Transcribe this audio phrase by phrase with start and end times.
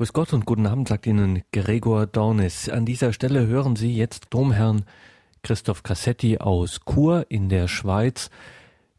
[0.00, 2.70] Grüß Gott und guten Abend, sagt Ihnen Gregor Dornis.
[2.70, 4.86] An dieser Stelle hören Sie jetzt Domherrn
[5.42, 8.30] Christoph Cassetti aus Chur in der Schweiz.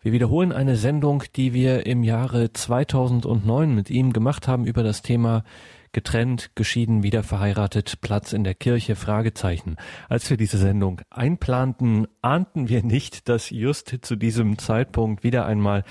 [0.02, 5.02] Wir wiederholen eine Sendung, die wir im Jahre 2009 mit ihm gemacht haben über das
[5.02, 5.44] Thema
[5.92, 9.78] getrennt, geschieden, wieder verheiratet, Platz in der Kirche, Fragezeichen.
[10.08, 15.84] Als wir diese Sendung einplanten, ahnten wir nicht, dass just zu diesem Zeitpunkt wieder einmal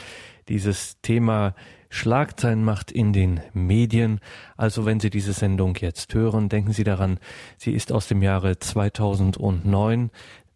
[0.48, 1.56] dieses Thema
[1.90, 4.20] Schlagzeilen macht in den Medien.
[4.56, 7.18] Also wenn Sie diese Sendung jetzt hören, denken Sie daran,
[7.58, 10.10] sie ist aus dem Jahre 2009.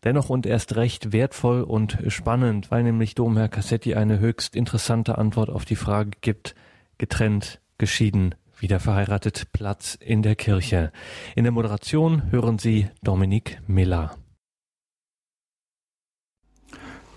[0.04, 5.50] Dennoch und erst recht wertvoll und spannend, weil nämlich Domherr Cassetti eine höchst interessante Antwort
[5.50, 6.54] auf die Frage gibt,
[6.98, 10.92] getrennt, geschieden, wieder verheiratet, Platz in der Kirche.
[11.34, 14.14] In der Moderation hören Sie Dominik Miller.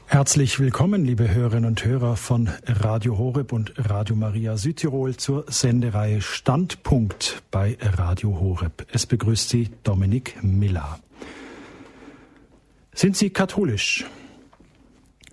[0.10, 6.22] Herzlich willkommen, liebe Hörerinnen und Hörer von Radio Horeb und Radio Maria Südtirol zur Sendereihe
[6.22, 8.88] Standpunkt bei Radio Horeb.
[8.94, 11.00] Es begrüßt Sie Dominik Miller.
[12.94, 14.06] Sind Sie katholisch?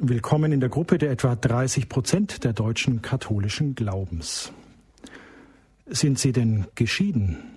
[0.00, 4.50] Willkommen in der Gruppe der etwa 30 Prozent der deutschen katholischen Glaubens.
[5.86, 7.53] Sind Sie denn geschieden?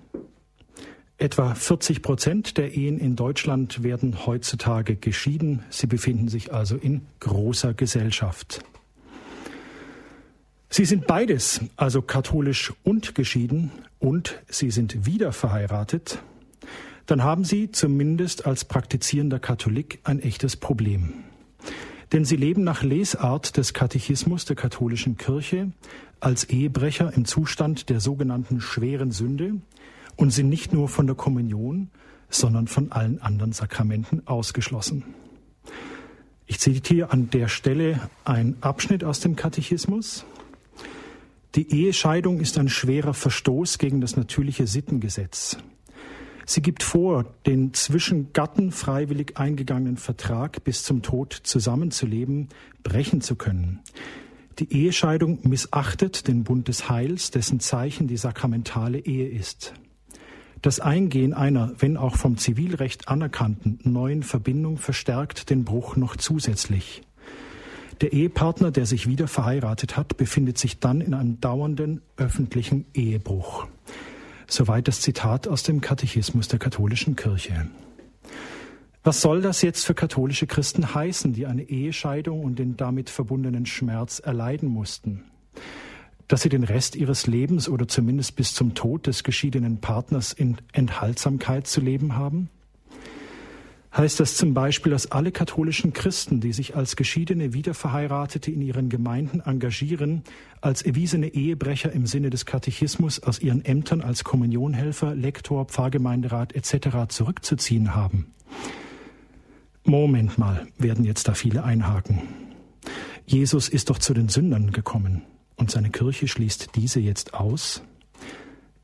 [1.20, 5.64] Etwa 40 Prozent der Ehen in Deutschland werden heutzutage geschieden.
[5.68, 8.62] Sie befinden sich also in großer Gesellschaft.
[10.70, 16.22] Sie sind beides, also katholisch und geschieden, und Sie sind wieder verheiratet,
[17.06, 21.14] dann haben Sie zumindest als praktizierender Katholik ein echtes Problem.
[22.12, 25.72] Denn Sie leben nach Lesart des Katechismus der katholischen Kirche
[26.20, 29.56] als Ehebrecher im Zustand der sogenannten schweren Sünde,
[30.18, 31.90] und sind nicht nur von der Kommunion,
[32.28, 35.04] sondern von allen anderen Sakramenten ausgeschlossen.
[36.46, 40.26] Ich zitiere an der Stelle einen Abschnitt aus dem Katechismus.
[41.54, 45.56] Die Ehescheidung ist ein schwerer Verstoß gegen das natürliche Sittengesetz.
[46.44, 52.48] Sie gibt vor, den zwischen Gatten freiwillig eingegangenen Vertrag bis zum Tod zusammenzuleben,
[52.82, 53.80] brechen zu können.
[54.58, 59.74] Die Ehescheidung missachtet den Bund des Heils, dessen Zeichen die sakramentale Ehe ist.
[60.62, 67.02] Das Eingehen einer, wenn auch vom Zivilrecht anerkannten, neuen Verbindung verstärkt den Bruch noch zusätzlich.
[68.00, 73.66] Der Ehepartner, der sich wieder verheiratet hat, befindet sich dann in einem dauernden öffentlichen Ehebruch.
[74.48, 77.68] Soweit das Zitat aus dem Katechismus der katholischen Kirche.
[79.04, 83.66] Was soll das jetzt für katholische Christen heißen, die eine Ehescheidung und den damit verbundenen
[83.66, 85.24] Schmerz erleiden mussten?
[86.28, 90.58] Dass sie den Rest ihres Lebens oder zumindest bis zum Tod des geschiedenen Partners in
[90.72, 92.50] Enthaltsamkeit zu leben haben?
[93.96, 98.90] Heißt das zum Beispiel, dass alle katholischen Christen, die sich als geschiedene Wiederverheiratete in ihren
[98.90, 100.22] Gemeinden engagieren,
[100.60, 107.08] als erwiesene Ehebrecher im Sinne des Katechismus aus ihren Ämtern als Kommunionhelfer, Lektor, Pfarrgemeinderat etc.
[107.08, 108.26] zurückzuziehen haben?
[109.84, 112.20] Moment mal, werden jetzt da viele einhaken.
[113.24, 115.22] Jesus ist doch zu den Sündern gekommen
[115.58, 117.82] und seine Kirche schließt diese jetzt aus.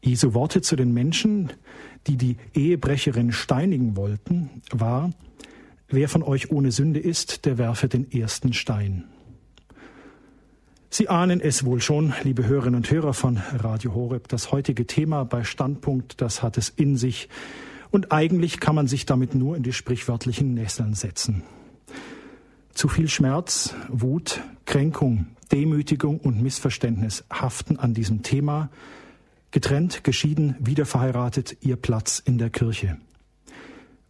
[0.02, 1.52] Jesu Worte zu den Menschen,
[2.06, 5.10] die die Ehebrecherin steinigen wollten, war,
[5.88, 9.04] wer von euch ohne Sünde ist, der werfe den ersten Stein.
[10.90, 15.24] Sie ahnen es wohl schon, liebe Hörerinnen und Hörer von Radio Horeb, das heutige Thema
[15.24, 17.28] bei Standpunkt, das hat es in sich.
[17.90, 21.42] Und eigentlich kann man sich damit nur in die sprichwörtlichen Nesseln setzen.
[22.74, 28.70] Zu viel Schmerz, Wut, Kränkung, Demütigung und Missverständnis haften an diesem Thema.
[29.52, 32.96] Getrennt, geschieden, wiederverheiratet, ihr Platz in der Kirche.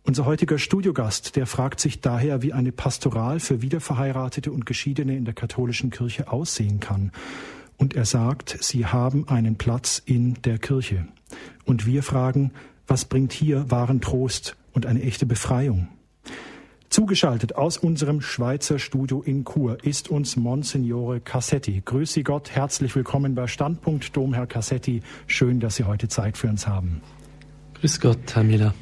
[0.05, 5.27] Unser heutiger Studiogast, der fragt sich daher, wie eine Pastoral für Wiederverheiratete und Geschiedene in
[5.27, 7.13] der katholischen Kirche aussehen kann.
[7.77, 11.07] Und er sagt, sie haben einen Platz in der Kirche.
[11.67, 12.53] Und wir fragen,
[12.87, 15.89] was bringt hier wahren Trost und eine echte Befreiung?
[16.95, 21.83] Zugeschaltet aus unserem Schweizer Studio in Chur ist uns Monsignore Cassetti.
[21.85, 25.03] Grüß Sie Gott, herzlich willkommen bei Standpunkt Dom, Herr Cassetti.
[25.27, 27.01] Schön, dass Sie heute Zeit für uns haben.
[27.81, 28.75] Grüß Gott, Herr Miller.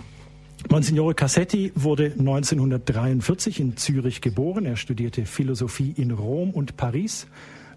[0.69, 4.67] Monsignore Cassetti wurde 1943 in Zürich geboren.
[4.67, 7.27] Er studierte Philosophie in Rom und Paris.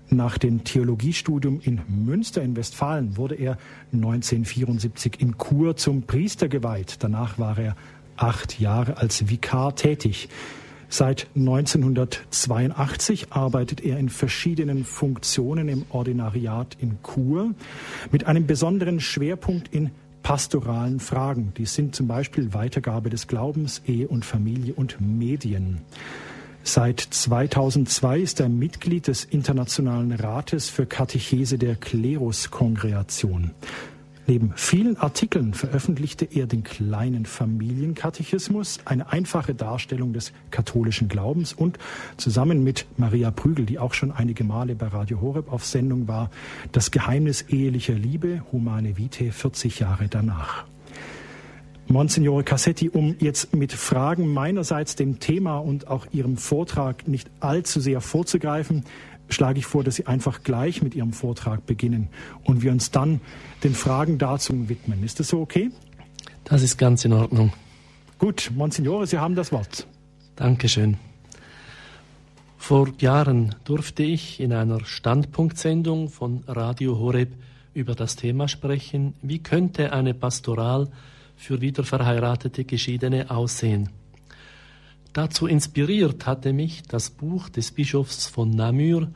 [0.09, 3.57] Nach dem Theologiestudium in Münster in Westfalen wurde er
[3.93, 6.97] 1974 in Chur zum Priester geweiht.
[6.99, 7.77] Danach war er
[8.17, 10.29] acht Jahre als Vikar tätig.
[10.89, 17.53] Seit 1982 arbeitet er in verschiedenen Funktionen im Ordinariat in Chur
[18.11, 19.91] mit einem besonderen Schwerpunkt in
[20.23, 21.53] pastoralen Fragen.
[21.57, 25.81] Die sind zum Beispiel Weitergabe des Glaubens, Ehe und Familie und Medien.
[26.63, 33.51] Seit 2002 ist er Mitglied des Internationalen Rates für Katechese der Kleruskongregation.
[34.27, 41.77] Neben vielen Artikeln veröffentlichte er den kleinen Familienkatechismus, eine einfache Darstellung des katholischen Glaubens und
[42.17, 46.31] zusammen mit Maria Prügel, die auch schon einige Male bei Radio Horeb auf Sendung war,
[46.71, 50.65] das Geheimnis ehelicher Liebe, Humane Vitae, 40 Jahre danach.
[51.87, 57.79] Monsignore Cassetti, um jetzt mit Fragen meinerseits dem Thema und auch Ihrem Vortrag nicht allzu
[57.79, 58.85] sehr vorzugreifen,
[59.29, 62.09] schlage ich vor, dass Sie einfach gleich mit Ihrem Vortrag beginnen
[62.43, 63.21] und wir uns dann
[63.63, 65.03] den Fragen dazu widmen.
[65.03, 65.71] Ist das so okay?
[66.43, 67.53] Das ist ganz in Ordnung.
[68.19, 69.87] Gut, Monsignore, Sie haben das Wort.
[70.35, 70.97] Dankeschön.
[72.57, 77.33] Vor Jahren durfte ich in einer Standpunktsendung von Radio Horeb
[77.73, 80.87] über das Thema sprechen, wie könnte eine Pastoral
[81.35, 83.89] für wiederverheiratete Geschiedene aussehen.
[85.15, 89.07] Dazu inspiriert hatte mich das Buch des Bischofs von Namur,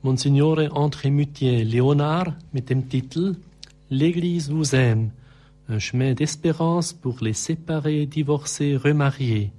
[0.00, 3.34] Monsignore André Mutier Léonard, mit dem Titel
[3.90, 5.10] L'Église vous aime,
[5.68, 9.50] un chemin d'espérance pour les séparés, divorcés, remariés.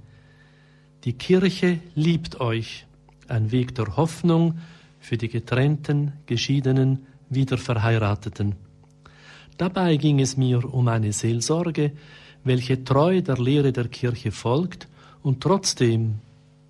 [1.04, 2.86] Die Kirche liebt euch,
[3.28, 4.60] ein Weg der Hoffnung
[5.02, 7.00] für die getrennten, geschiedenen,
[7.30, 8.56] wiederverheirateten.
[9.58, 11.92] Dabei ging es mir um eine Seelsorge,
[12.46, 14.88] welche treu der Lehre der Kirche folgt
[15.24, 16.20] und trotzdem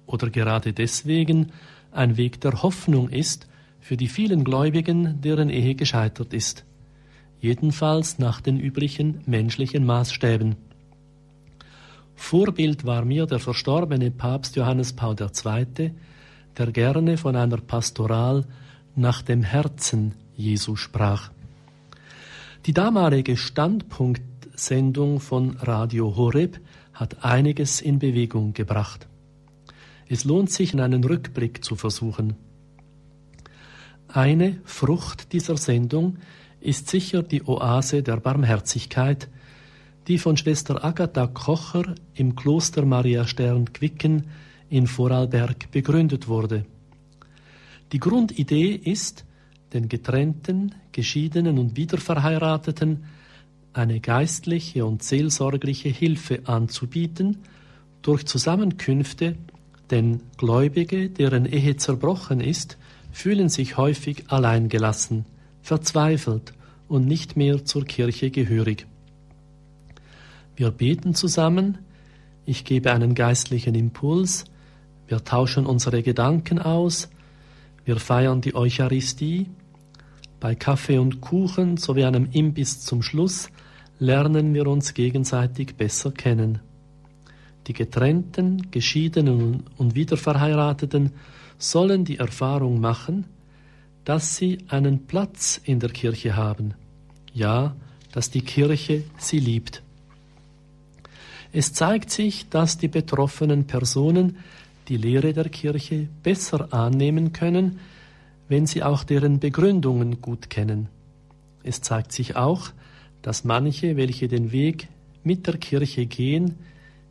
[0.05, 1.51] oder gerade deswegen
[1.91, 3.47] ein Weg der Hoffnung ist
[3.81, 6.63] für die vielen Gläubigen, deren Ehe gescheitert ist,
[7.41, 10.55] jedenfalls nach den üblichen menschlichen Maßstäben.
[12.15, 15.91] Vorbild war mir der verstorbene Papst Johannes Paul II.,
[16.57, 18.45] der gerne von einer Pastoral
[18.95, 21.31] nach dem Herzen Jesu sprach.
[22.65, 26.59] Die damalige Standpunktsendung von Radio Horeb
[26.94, 29.07] hat einiges in Bewegung gebracht.
[30.07, 32.36] Es lohnt sich, einen Rückblick zu versuchen.
[34.07, 36.18] Eine Frucht dieser Sendung
[36.60, 39.28] ist sicher die Oase der Barmherzigkeit,
[40.07, 44.28] die von Schwester Agatha Kocher im Kloster Maria Stern Quicken
[44.69, 46.66] in Vorarlberg begründet wurde.
[47.92, 49.25] Die Grundidee ist,
[49.74, 53.06] den getrennten, geschiedenen und wiederverheirateten
[53.74, 57.40] eine geistliche und seelsorgliche Hilfe anzubieten
[58.02, 59.36] durch Zusammenkünfte,
[59.90, 62.78] denn Gläubige, deren Ehe zerbrochen ist,
[63.12, 65.25] fühlen sich häufig alleingelassen,
[65.62, 66.54] verzweifelt
[66.88, 68.88] und nicht mehr zur Kirche gehörig.
[70.56, 71.80] Wir beten zusammen,
[72.46, 74.46] ich gebe einen geistlichen Impuls,
[75.08, 77.10] wir tauschen unsere Gedanken aus,
[77.86, 79.48] wir feiern die Eucharistie,
[80.40, 83.50] bei Kaffee und Kuchen sowie einem Imbiss zum Schluss
[84.00, 86.60] lernen wir uns gegenseitig besser kennen.
[87.68, 91.12] Die getrennten, geschiedenen und wiederverheirateten
[91.57, 93.25] sollen die Erfahrung machen,
[94.04, 96.74] dass sie einen Platz in der Kirche haben,
[97.34, 97.75] ja,
[98.12, 99.81] dass die Kirche sie liebt.
[101.54, 104.38] Es zeigt sich, dass die betroffenen Personen
[104.89, 107.80] die Lehre der Kirche besser annehmen können,
[108.50, 110.89] wenn sie auch deren Begründungen gut kennen.
[111.63, 112.74] Es zeigt sich auch, dass
[113.44, 114.88] manche, welche den Weg
[115.24, 116.56] mit der Kirche gehen,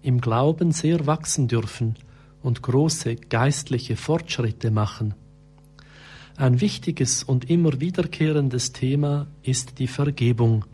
[0.03, 1.97] im Glauben sehr wachsen dürfen
[2.43, 5.14] und große geistliche Fortschritte machen.
[6.37, 10.64] Ein wichtiges und immer wiederkehrendes Thema ist die Vergebung.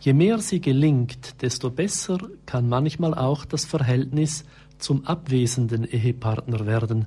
[0.00, 4.44] Je mehr sie gelingt, desto besser kann manchmal auch das Verhältnis
[4.78, 7.06] zum abwesenden Ehepartner werden,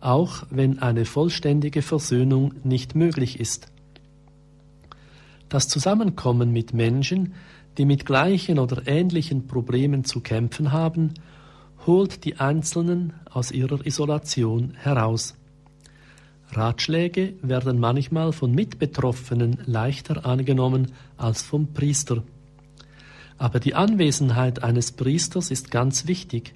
[0.00, 3.70] auch wenn eine vollständige Versöhnung nicht möglich ist.
[5.48, 7.34] Das Zusammenkommen mit Menschen,
[7.78, 11.14] die mit gleichen oder ähnlichen Problemen zu kämpfen haben,
[11.86, 15.36] holt die Einzelnen aus ihrer Isolation heraus.
[16.50, 22.22] Ratschläge werden manchmal von Mitbetroffenen leichter angenommen als vom Priester.
[23.38, 26.54] Aber die Anwesenheit eines Priesters ist ganz wichtig.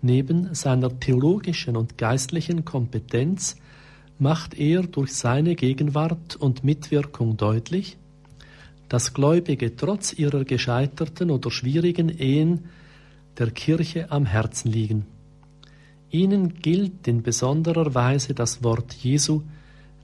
[0.00, 3.56] Neben seiner theologischen und geistlichen Kompetenz
[4.18, 7.98] macht er durch seine Gegenwart und Mitwirkung deutlich,
[8.88, 12.66] dass Gläubige trotz ihrer gescheiterten oder schwierigen Ehen
[13.38, 15.06] der Kirche am Herzen liegen.
[16.10, 19.42] Ihnen gilt in besonderer Weise das Wort Jesu,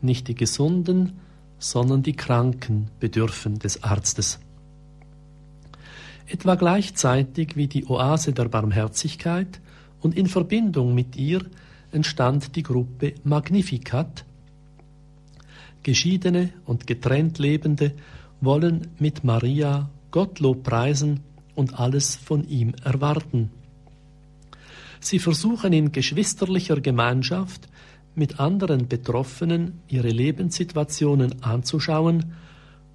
[0.01, 1.13] nicht die Gesunden,
[1.59, 4.41] sondern die Kranken bedürfen des Arztes.
[6.27, 9.61] Etwa gleichzeitig wie die Oase der Barmherzigkeit
[10.01, 11.43] und in Verbindung mit ihr
[11.93, 14.25] entstand die Gruppe Magnificat.
[15.83, 17.93] Geschiedene und getrennt Lebende
[18.43, 21.21] wollen mit Maria Gottlob preisen
[21.55, 23.51] und alles von ihm erwarten.
[25.01, 26.81] Sie versuchen in geschwisterlicher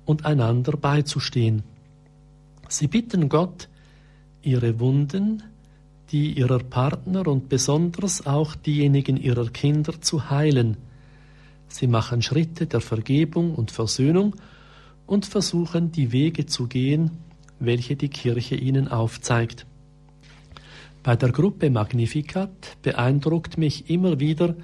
[0.06, 1.64] und einander beizustehen.
[2.70, 3.68] Sie bitten Gott,
[4.42, 5.44] ihre Wunden,
[6.12, 10.78] die ihrer Partner und besonders auch diejenigen ihrer Kinder zu heilen.
[11.68, 14.36] Sie machen Schritte der Vergebung und Versöhnung
[15.08, 17.12] und versuchen die Wege zu gehen,
[17.60, 19.66] welche die Kirche ihnen aufzeigt.
[21.02, 24.56] Bei der Gruppe Magnificat beeindruckt mich immer wieder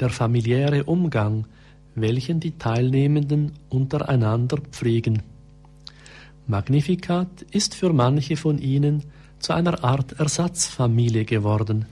[0.00, 1.46] der familiäre Umgang,
[1.94, 5.22] welchen die Teilnehmenden untereinander pflegen.
[6.46, 9.04] Magnificat ist für manche von ihnen
[9.38, 11.86] zu einer Art Ersatzfamilie geworden.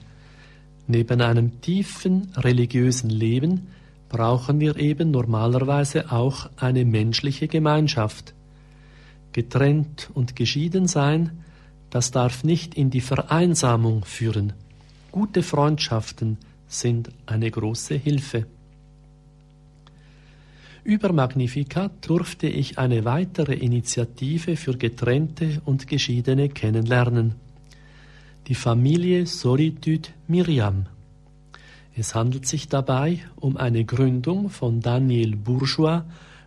[0.89, 3.69] Neben einem tiefen religiösen Leben
[4.11, 8.35] brauchen wir eben normalerweise auch eine menschliche Gemeinschaft.
[9.33, 11.45] Getrennt und geschieden sein,
[11.89, 14.53] das darf nicht in die Vereinsamung führen.
[15.13, 16.37] Gute Freundschaften
[16.67, 18.47] sind eine große Hilfe.
[20.83, 27.35] Über Magnificat durfte ich eine weitere Initiative für Getrennte und Geschiedene kennenlernen.
[28.49, 30.87] Die Familie Solitude Miriam.
[31.97, 36.03] Es handelt sich dabei um eine Gründung von Daniel Bourgeois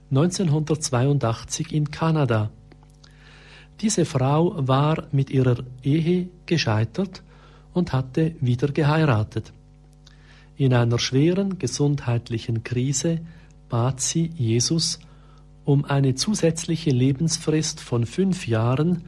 [0.09, 2.49] 1982 in Kanada.
[3.81, 7.23] Diese Frau war mit ihrer Ehe gescheitert
[7.73, 9.51] und hatte wieder geheiratet.
[10.55, 13.19] In einer schweren gesundheitlichen Krise
[13.69, 14.99] bat sie Jesus
[15.65, 19.03] um eine zusätzliche Lebensfrist von fünf Jahren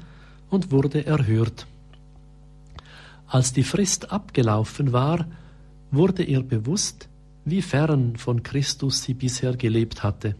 [0.49, 1.67] und wurde erhört.
[3.27, 5.25] Als die Frist abgelaufen war,
[5.91, 7.09] wurde ihr bewusst,
[7.45, 10.35] wie fern von Christus sie bisher gelebt hatte.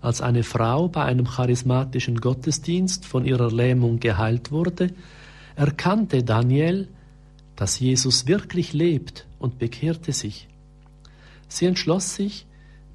[0.00, 4.92] Als eine Frau bei einem charismatischen Gottesdienst von ihrer Lähmung geheilt wurde,
[5.56, 6.88] erkannte Daniel,
[7.56, 10.46] dass Jesus wirklich lebt und bekehrte sich.
[11.48, 12.46] Sie entschloss sich,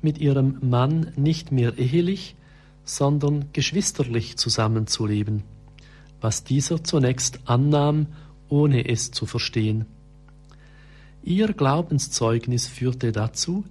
[0.02, 2.36] mit ihrem Mann nicht mehr ehelich,
[2.84, 5.44] sondern geschwisterlich zusammenzuleben,
[6.22, 8.08] was dieser zunächst annahm,
[8.50, 9.86] ohne es zu verstehen.
[11.24, 13.64] Ihr Glaubenszeugnis führte dazu,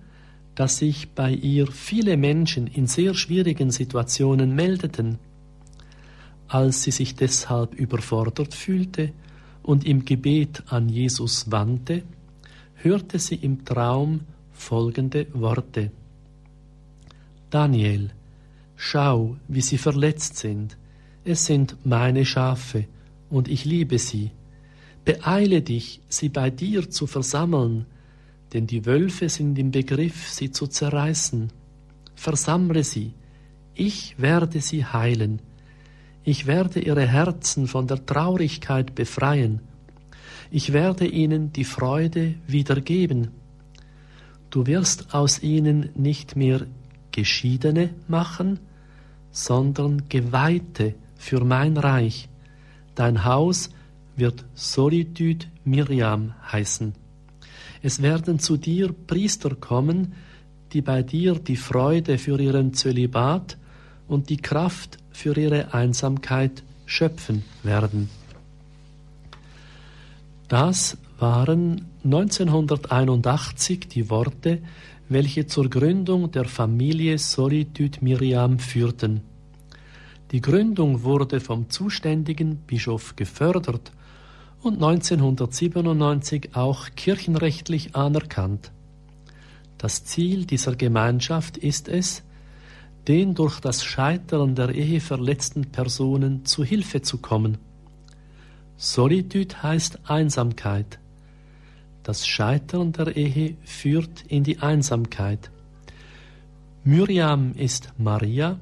[0.54, 5.18] dass sich bei ihr viele Menschen in sehr schwierigen Situationen meldeten.
[6.48, 9.12] Als sie sich deshalb überfordert fühlte
[9.62, 12.02] und im Gebet an Jesus wandte,
[12.74, 14.20] hörte sie im Traum
[14.52, 15.90] folgende Worte.
[17.50, 18.10] Daniel,
[18.76, 20.76] schau, wie sie verletzt sind.
[21.24, 22.86] Es sind meine Schafe,
[23.30, 24.30] und ich liebe sie.
[25.04, 27.86] Beeile dich, sie bei dir zu versammeln,
[28.52, 31.50] denn die Wölfe sind im Begriff, sie zu zerreißen.
[32.14, 33.14] Versammle sie,
[33.74, 35.40] ich werde sie heilen.
[36.24, 39.60] Ich werde ihre Herzen von der Traurigkeit befreien.
[40.50, 43.28] Ich werde ihnen die Freude wiedergeben.
[44.50, 46.66] Du wirst aus ihnen nicht mehr
[47.10, 48.60] Geschiedene machen,
[49.30, 52.28] sondern Geweihte für mein Reich.
[52.94, 53.70] Dein Haus
[54.16, 56.94] wird Solitude Miriam heißen.
[57.82, 60.14] Es werden zu dir Priester kommen,
[60.72, 63.58] die bei dir die Freude für ihren Zölibat
[64.08, 68.08] und die Kraft für ihre Einsamkeit schöpfen werden.
[70.48, 74.60] Das waren 1981 die Worte,
[75.08, 79.22] welche zur Gründung der Familie Solitude Miriam führten.
[80.30, 83.92] Die Gründung wurde vom zuständigen Bischof gefördert
[84.62, 88.70] und 1997 auch kirchenrechtlich anerkannt.
[89.78, 92.22] Das Ziel dieser Gemeinschaft ist es,
[93.08, 97.58] den durch das Scheitern der Ehe verletzten Personen zu Hilfe zu kommen.
[98.76, 101.00] Solitude heißt Einsamkeit.
[102.04, 105.50] Das Scheitern der Ehe führt in die Einsamkeit.
[106.84, 108.58] Miriam ist Maria,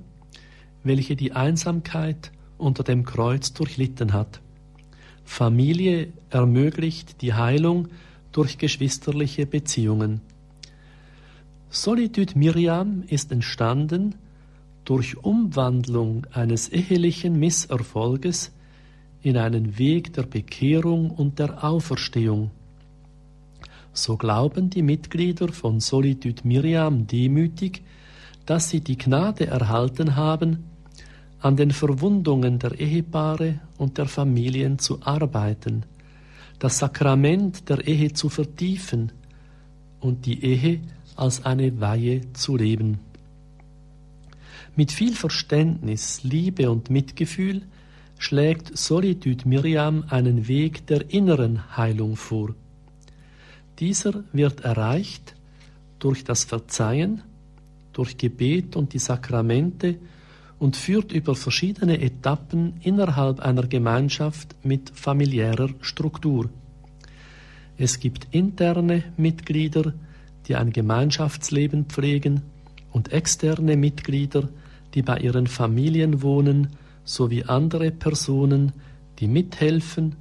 [0.83, 4.41] welche die Einsamkeit unter dem Kreuz durchlitten hat.
[5.31, 7.87] Familie ermöglicht die Heilung
[8.33, 10.23] durch geschwisterliche Beziehungen.
[11.71, 14.17] Solitude Miriam ist entstanden
[14.85, 18.51] durch Umwandlung eines ehelichen Misserfolges
[19.23, 22.51] in einen Weg der Bekehrung und der Auferstehung.
[23.93, 27.85] So glauben die Mitglieder von Solitude Miriam demütig,
[28.47, 30.70] dass sie die Gnade erhalten haben,
[31.41, 35.85] an den Verwundungen der Ehepaare und der Familien zu arbeiten,
[36.59, 39.13] das Sakrament der Ehe zu vertiefen
[40.01, 40.81] und die Ehe
[41.17, 43.01] als eine Weihe zu leben.
[44.77, 47.63] Mit viel Verständnis, Liebe und Mitgefühl
[48.19, 52.55] schlägt Solitude Miriam einen Weg der inneren Heilung vor.
[53.79, 55.35] Dieser wird erreicht
[55.99, 57.23] durch das Verzeihen,
[57.95, 59.97] durch Gebet und die Sakramente
[60.61, 66.51] und führt über verschiedene Etappen innerhalb einer Gemeinschaft mit familiärer Struktur.
[67.77, 69.95] Es gibt interne Mitglieder,
[70.47, 72.43] die ein Gemeinschaftsleben pflegen,
[72.93, 74.49] und externe Mitglieder,
[74.95, 76.69] die bei ihren Familien wohnen,
[77.05, 78.73] sowie andere Personen,
[79.19, 80.17] die mithelfen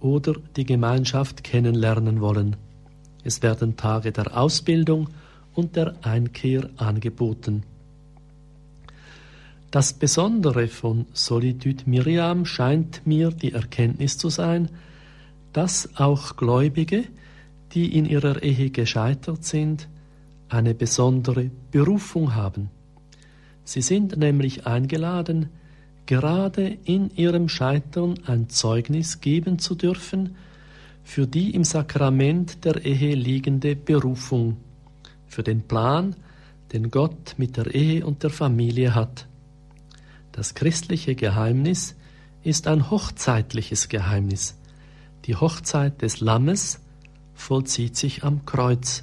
[0.00, 2.56] oder die Gemeinschaft kennenlernen wollen.
[3.24, 5.08] Es werden Tage der Ausbildung
[5.54, 7.64] und der Einkehr angeboten.
[9.70, 14.70] Das Besondere von Solitude Miriam scheint mir die Erkenntnis zu sein,
[15.52, 17.04] dass auch Gläubige,
[17.74, 19.88] die in ihrer Ehe gescheitert sind,
[20.48, 22.70] eine besondere Berufung haben.
[23.64, 25.50] Sie sind nämlich eingeladen,
[26.06, 30.36] gerade in ihrem Scheitern ein Zeugnis geben zu dürfen
[31.04, 34.56] für die im Sakrament der Ehe liegende Berufung,
[35.26, 36.16] für den Plan,
[36.72, 39.26] den Gott mit der Ehe und der Familie hat.
[40.38, 41.96] Das christliche Geheimnis
[42.44, 44.56] ist ein hochzeitliches Geheimnis.
[45.24, 46.78] Die Hochzeit des Lammes
[47.34, 49.02] vollzieht sich am Kreuz.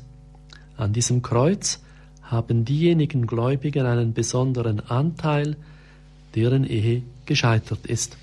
[0.78, 1.84] An diesem Kreuz
[2.22, 5.58] haben diejenigen Gläubigen einen besonderen Anteil,
[6.36, 8.16] deren Ehe gescheitert ist.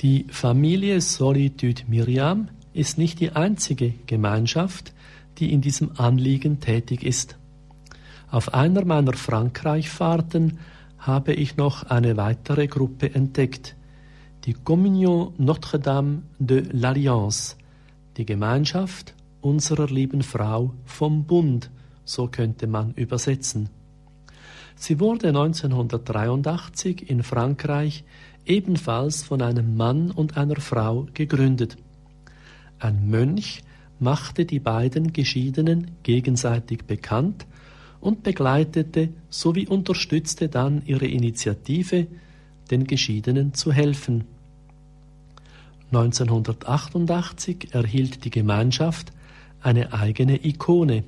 [0.00, 4.94] Die Familie Solitude Miriam ist nicht die einzige Gemeinschaft,
[5.36, 7.36] die in diesem Anliegen tätig ist.
[8.30, 10.58] Auf einer meiner Frankreichfahrten
[10.98, 13.76] habe ich noch eine weitere Gruppe entdeckt,
[14.44, 17.56] die Communion Notre-Dame de l'Alliance,
[18.16, 21.70] die Gemeinschaft unserer lieben Frau vom Bund,
[22.04, 23.68] so könnte man übersetzen.
[24.74, 28.04] Sie wurde 1983 in Frankreich
[28.44, 31.76] ebenfalls von einem Mann und einer Frau gegründet.
[32.78, 33.62] Ein Mönch
[33.98, 37.46] machte die beiden Geschiedenen gegenseitig bekannt
[38.06, 42.06] und begleitete sowie unterstützte dann ihre Initiative,
[42.70, 44.24] den Geschiedenen zu helfen.
[45.90, 49.12] 1988 erhielt die Gemeinschaft
[49.60, 51.02] eine eigene Ikone.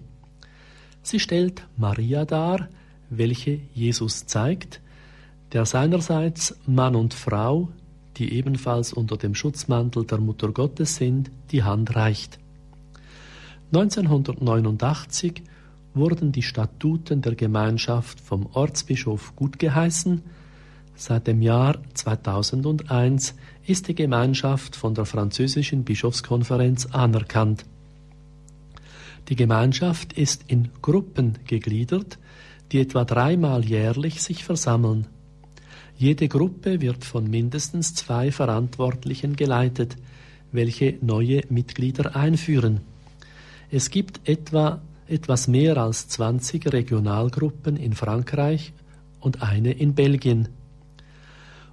[1.02, 2.68] Sie stellt Maria dar,
[3.10, 4.80] welche Jesus zeigt,
[5.52, 7.68] der seinerseits Mann und Frau,
[8.16, 12.40] die ebenfalls unter dem Schutzmantel der Mutter Gottes sind, die Hand reicht.
[13.72, 15.44] 1989
[15.94, 20.22] wurden die Statuten der Gemeinschaft vom Ortsbischof gutgeheißen.
[20.94, 23.34] Seit dem Jahr 2001
[23.66, 27.64] ist die Gemeinschaft von der französischen Bischofskonferenz anerkannt.
[29.28, 32.18] Die Gemeinschaft ist in Gruppen gegliedert,
[32.72, 35.06] die etwa dreimal jährlich sich versammeln.
[35.96, 39.96] Jede Gruppe wird von mindestens zwei Verantwortlichen geleitet,
[40.52, 42.80] welche neue Mitglieder einführen.
[43.70, 48.72] Es gibt etwa etwas mehr als 20 Regionalgruppen in Frankreich
[49.20, 50.48] und eine in Belgien.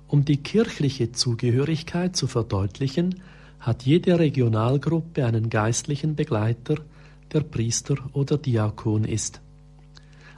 [0.08, 3.22] Um die kirchliche Zugehörigkeit zu verdeutlichen,
[3.60, 6.76] hat jede Regionalgruppe einen geistlichen Begleiter,
[7.34, 9.42] der Priester oder Diakon ist.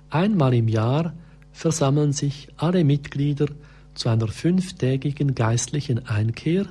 [0.10, 1.14] Einmal im Jahr
[1.52, 3.48] versammeln sich alle Mitglieder
[3.94, 6.66] zu einer fünftägigen geistlichen Einkehr,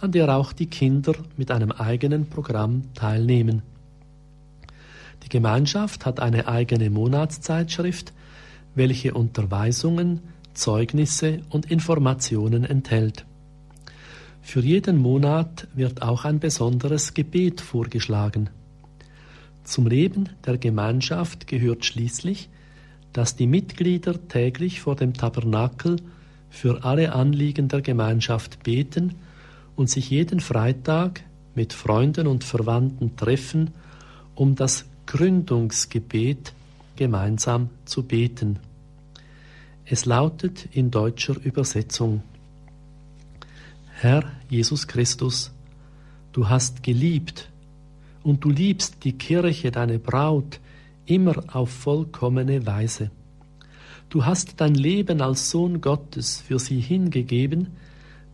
[0.00, 3.62] an der auch die Kinder mit einem eigenen Programm teilnehmen.
[5.26, 8.12] Die Gemeinschaft hat eine eigene Monatszeitschrift,
[8.76, 10.20] welche Unterweisungen,
[10.54, 13.26] Zeugnisse und Informationen enthält.
[14.40, 18.50] Für jeden Monat wird auch ein besonderes Gebet vorgeschlagen.
[19.64, 22.48] Zum Leben der Gemeinschaft gehört schließlich,
[23.12, 25.96] dass die Mitglieder täglich vor dem Tabernakel
[26.50, 29.16] für alle Anliegen der Gemeinschaft beten
[29.74, 31.24] und sich jeden Freitag
[31.56, 33.72] mit Freunden und Verwandten treffen,
[34.36, 36.52] um das Gründungsgebet
[36.96, 38.58] gemeinsam zu beten.
[39.84, 42.22] Es lautet in deutscher Übersetzung
[43.98, 45.52] Herr Jesus Christus,
[46.32, 47.48] du hast geliebt
[48.22, 50.60] und du liebst die Kirche, deine Braut,
[51.06, 53.10] immer auf vollkommene Weise.
[54.10, 57.68] Du hast dein Leben als Sohn Gottes für sie hingegeben,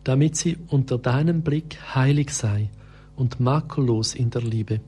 [0.03, 2.69] damit sie unter deinem Blick heilig sei
[3.15, 4.81] und makellos in der Liebe.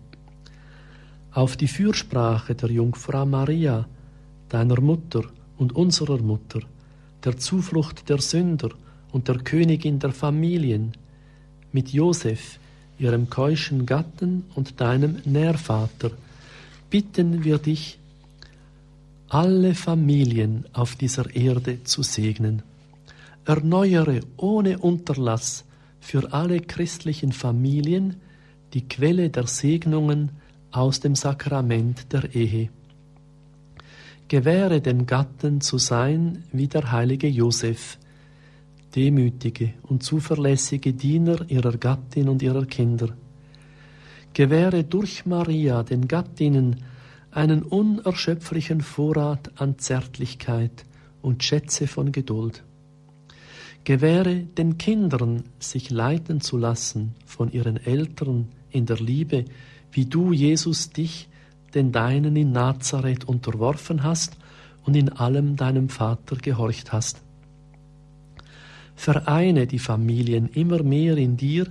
[1.36, 3.86] Auf die Fürsprache der Jungfrau Maria,
[4.48, 5.26] deiner Mutter
[5.58, 6.62] und unserer Mutter,
[7.26, 8.69] der Zuflucht der Sünder
[9.12, 10.93] und der Königin der Familien,
[11.74, 12.58] mit Josef,
[12.98, 16.12] ihrem keuschen Gatten und deinem Nährvater,
[16.89, 18.00] bitten wir dich,
[19.28, 22.63] alle Familien auf dieser Erde zu segnen.
[23.43, 25.65] Erneuere ohne Unterlass
[26.00, 28.21] für alle christlichen Familien
[28.74, 30.30] die Quelle der Segnungen
[30.76, 32.70] aus dem Sakrament der Ehe.
[34.28, 37.98] gewähre dem Gatten zu sein wie der heilige Josef,
[38.96, 43.16] demütige und zuverlässige Diener ihrer Gattin und ihrer Kinder.
[44.34, 46.84] Gewähre durch Maria den Gattinnen
[47.32, 50.86] einen unerschöpflichen Vorrat an Zärtlichkeit
[51.22, 52.64] und Schätze von Geduld.
[53.84, 59.46] Gewähre den Kindern, sich leiten zu lassen von ihren Eltern in der Liebe,
[59.96, 61.30] wie du, Jesus, dich
[61.74, 64.38] den Deinen in Nazareth unterworfen hast
[64.84, 67.22] und in allem deinem Vater gehorcht hast.
[68.96, 71.68] Vereine die Familien immer mehr in dir,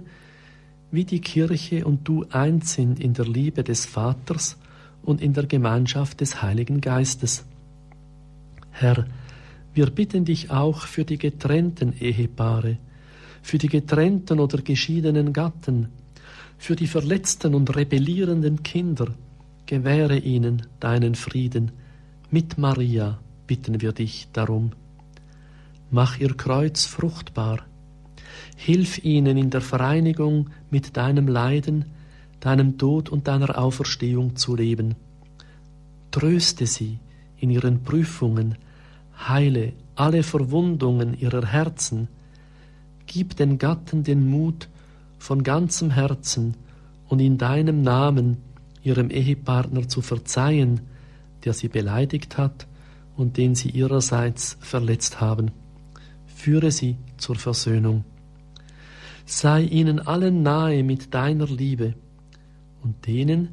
[0.91, 4.57] wie die Kirche und du eins sind in der Liebe des Vaters
[5.03, 7.45] und in der Gemeinschaft des Heiligen Geistes.
[8.71, 9.07] Herr,
[9.75, 12.79] wir bitten dich auch für die getrennten Ehepaare,
[13.43, 15.89] für die getrennten oder geschiedenen Gatten,
[16.59, 19.09] für die verletzten und rebellierenden Kinder,
[19.67, 21.73] gewähre ihnen deinen Frieden.
[22.31, 24.73] Mit Maria bitten wir dich darum.
[25.91, 27.61] Mach ihr Kreuz fruchtbar.
[28.57, 31.87] Hilf ihnen in der Vereinigung mit deinem Leiden,
[32.41, 34.95] deinem Tod und deiner Auferstehung zu leben.
[36.11, 36.99] Tröste sie
[37.39, 38.57] in ihren Prüfungen,
[39.29, 42.09] heile alle Verwundungen ihrer Herzen,
[43.07, 44.69] gib den Gatten den Mut,
[45.19, 46.57] von ganzem Herzen
[47.09, 48.39] und in deinem Namen
[48.83, 50.81] ihrem Ehepartner zu verzeihen,
[51.45, 52.67] der sie beleidigt hat
[53.17, 55.51] und den sie ihrerseits verletzt haben.
[56.27, 58.05] Führe sie zur Versöhnung.
[59.25, 61.95] Sei ihnen allen nahe mit deiner Liebe
[62.83, 63.49] und denen,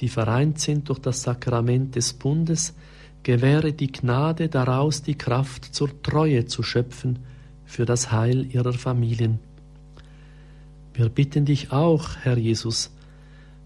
[0.00, 2.74] die vereint sind durch das Sakrament des Bundes,
[3.22, 7.20] gewähre die Gnade daraus die Kraft zur Treue zu schöpfen
[7.64, 9.38] für das Heil ihrer Familien.
[10.94, 12.92] Wir bitten dich auch, Herr Jesus,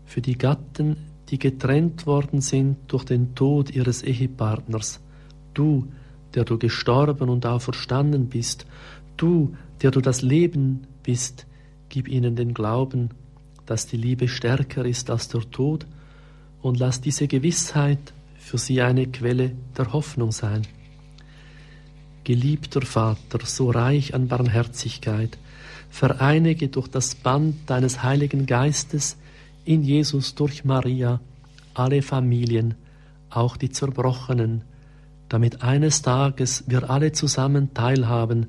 [0.07, 0.97] für die Gatten,
[1.29, 5.01] die getrennt worden sind durch den Tod ihres Ehepartners.
[5.53, 5.87] Du,
[6.35, 8.65] der du gestorben und auferstanden bist,
[9.19, 11.47] du, der du das Leben bist,
[11.91, 13.11] gib ihnen den Glauben,
[13.67, 15.87] dass die Liebe stärker ist als der Tod,
[16.63, 20.63] und lass diese Gewissheit für sie eine Quelle der Hoffnung sein.
[22.25, 25.39] Geliebter Vater, so reich an Barmherzigkeit,
[25.89, 29.17] vereinige durch das Band deines Heiligen Geistes
[29.65, 31.21] in Jesus durch Maria
[31.75, 32.75] alle Familien,
[33.31, 34.65] auch die Zerbrochenen,
[35.29, 38.47] damit eines Tages wir alle zusammen teilhaben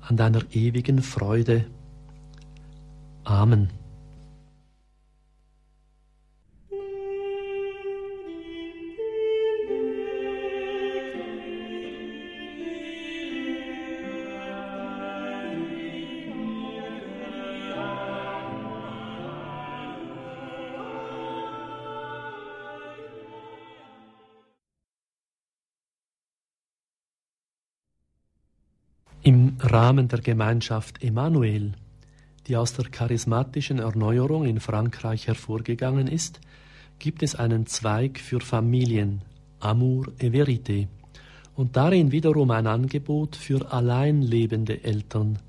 [0.00, 1.66] an deiner ewigen Freude.
[3.24, 3.85] Amen.
[29.76, 31.72] Rahmen der Gemeinschaft Emmanuel,
[32.46, 36.40] die aus der charismatischen Erneuerung in Frankreich hervorgegangen ist,
[36.98, 39.20] gibt es einen Zweig für Familien,
[39.60, 40.88] Amour et Vérité,
[41.56, 45.40] und darin wiederum ein Angebot für alleinlebende Eltern.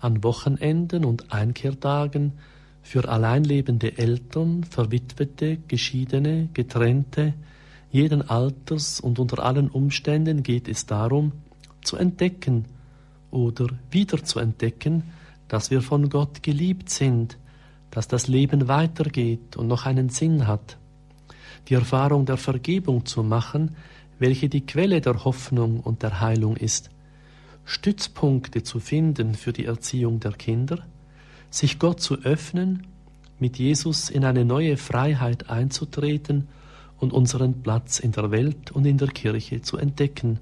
[0.00, 2.34] An Wochenenden und Einkehrtagen
[2.82, 7.32] für alleinlebende Eltern, Verwitwete, Geschiedene, Getrennte,
[7.90, 11.32] jeden Alters und unter allen Umständen geht es darum,
[11.80, 12.66] zu entdecken,
[13.30, 15.04] oder wieder zu entdecken,
[15.48, 17.38] dass wir von Gott geliebt sind,
[17.90, 20.76] dass das Leben weitergeht und noch einen Sinn hat.
[21.68, 23.76] Die Erfahrung der Vergebung zu machen,
[24.18, 26.90] welche die Quelle der Hoffnung und der Heilung ist.
[27.64, 30.86] Stützpunkte zu finden für die Erziehung der Kinder,
[31.50, 32.86] sich Gott zu öffnen,
[33.38, 36.48] mit Jesus in eine neue Freiheit einzutreten
[36.98, 40.38] und unseren Platz in der Welt und in der Kirche zu entdecken.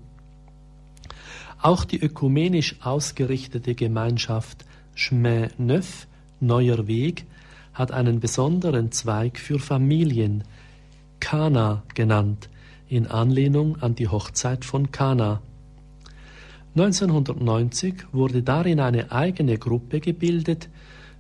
[1.65, 6.07] Auch die ökumenisch ausgerichtete Gemeinschaft Chemin Neuf,
[6.39, 7.25] Neuer Weg,
[7.73, 10.45] hat einen besonderen Zweig für Familien,
[11.21, 12.51] Kana genannt,
[12.87, 15.41] in Anlehnung an die Hochzeit von Kana.
[16.77, 20.69] 1990 wurde darin eine eigene Gruppe gebildet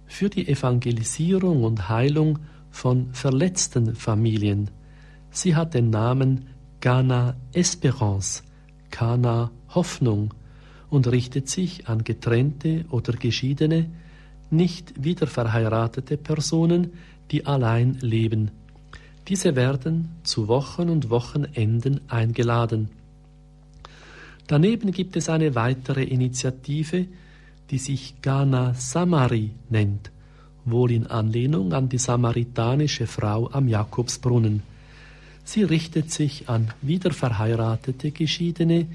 [0.04, 4.70] für die Evangelisierung und Heilung von verletzten Familien.
[5.30, 6.48] Sie hat den Namen
[6.80, 8.42] Ghana Esperance,
[8.90, 10.34] Kana Hoffnung
[10.90, 13.90] und richtet sich an getrennte oder geschiedene,
[14.50, 16.92] nicht wiederverheiratete Personen,
[17.30, 18.50] die allein leben.
[19.28, 22.90] Diese werden zu Wochen und Wochenenden eingeladen.
[24.46, 27.06] Daneben gibt es eine weitere Initiative,
[27.70, 30.10] die sich Ghana Samari nennt,
[30.66, 34.62] wohl in Anlehnung an die samaritanische Frau am Jakobsbrunnen.
[35.44, 38.86] Sie richtet sich an wiederverheiratete Geschiedene,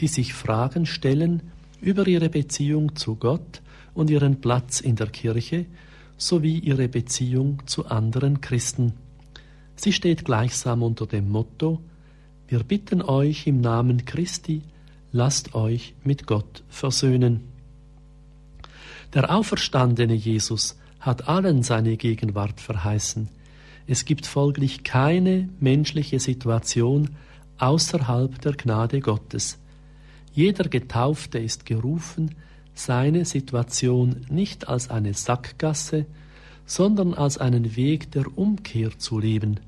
[0.00, 1.42] die sich Fragen stellen
[1.80, 3.62] über ihre Beziehung zu Gott
[3.94, 5.66] und ihren Platz in der Kirche
[6.16, 8.94] sowie ihre Beziehung zu anderen Christen.
[9.76, 11.80] Sie steht gleichsam unter dem Motto
[12.48, 14.62] Wir bitten euch im Namen Christi,
[15.12, 17.40] lasst euch mit Gott versöhnen.
[19.12, 23.28] Der auferstandene Jesus hat allen seine Gegenwart verheißen.
[23.86, 27.10] Es gibt folglich keine menschliche Situation
[27.58, 29.58] außerhalb der Gnade Gottes.
[30.34, 32.34] Jeder Getaufte ist gerufen,
[32.74, 36.06] seine Situation nicht als eine Sackgasse,
[36.66, 39.60] sondern als einen Weg der Umkehr zu leben,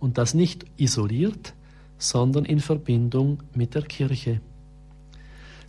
[0.00, 1.54] und das nicht isoliert,
[1.96, 4.42] sondern in Verbindung mit der Kirche.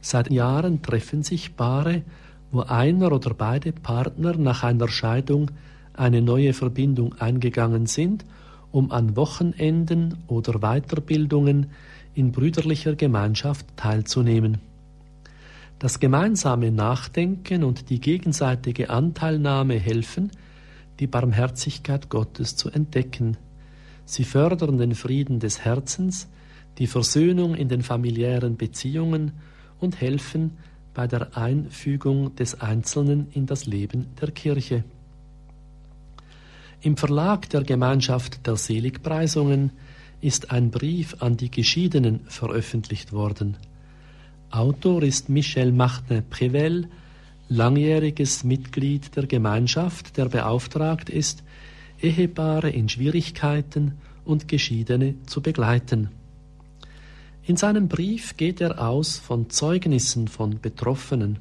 [0.02, 2.04] Seit Jahren treffen sich Paare,
[2.52, 5.52] wo einer oder beide Partner nach einer Scheidung
[5.93, 8.26] eine neue Verbindung eingegangen sind,
[8.74, 11.67] um an Wochenenden oder Weiterbildungen
[12.15, 14.58] in brüderlicher Gemeinschaft teilzunehmen.
[15.78, 20.32] Das gemeinsame Nachdenken und die gegenseitige Anteilnahme helfen,
[20.99, 23.38] die Barmherzigkeit Gottes zu entdecken.
[24.06, 26.30] Sie fördern den Frieden des Herzens,
[26.78, 29.34] die Versöhnung in den familiären Beziehungen
[29.80, 30.51] und helfen
[30.93, 34.86] bei der Einfügung des Einzelnen in das Leben der Kirche.
[36.82, 39.71] Im Verlag der Gemeinschaft der Seligpreisungen
[40.25, 43.57] ist ein Brief an die Geschiedenen veröffentlicht worden.
[44.49, 46.88] Autor ist Michel Martin-Prevel,
[47.47, 51.43] langjähriges Mitglied der Gemeinschaft, der beauftragt ist,
[52.01, 56.09] Ehepaare in Schwierigkeiten und Geschiedene zu begleiten.
[57.43, 61.38] In seinem Brief geht er aus von Zeugnissen von Betroffenen.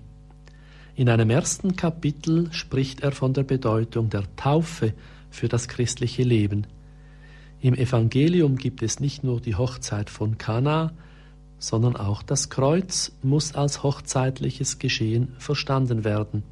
[0.94, 4.92] In einem ersten Kapitel spricht er von der Bedeutung der Taufe
[5.30, 6.66] für das christliche Leben.
[7.64, 10.92] Im Evangelium gibt es nicht nur die Hochzeit von Kana,
[11.58, 16.42] sondern auch das Kreuz muss als hochzeitliches Geschehen verstanden werden.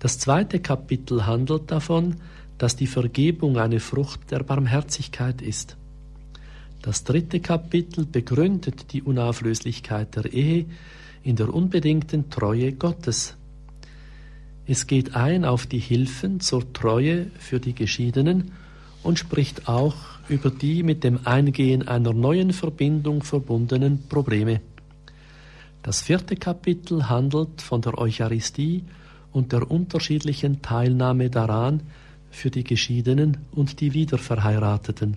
[0.00, 2.16] Das zweite Kapitel handelt davon,
[2.58, 5.76] dass die Vergebung eine Frucht der Barmherzigkeit ist.
[6.82, 10.66] Das dritte Kapitel begründet die Unauflöslichkeit der Ehe
[11.22, 13.36] in der unbedingten Treue Gottes.
[14.66, 18.50] Es geht ein auf die Hilfen zur Treue für die Geschiedenen
[19.02, 19.94] und spricht auch
[20.28, 24.60] über die mit dem Eingehen einer neuen Verbindung verbundenen Probleme.
[25.82, 28.84] Das vierte Kapitel handelt von der Eucharistie
[29.32, 31.82] und der unterschiedlichen Teilnahme daran
[32.30, 35.16] für die Geschiedenen und die Wiederverheirateten.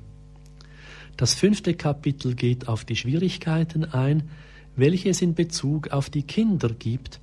[1.18, 4.30] Das fünfte Kapitel geht auf die Schwierigkeiten ein,
[4.76, 7.20] welche es in Bezug auf die Kinder gibt,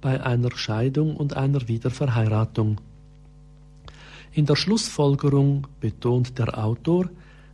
[0.00, 2.78] bei einer Scheidung und einer Wiederverheiratung.
[4.34, 7.08] In der Schlussfolgerung betont der Autor,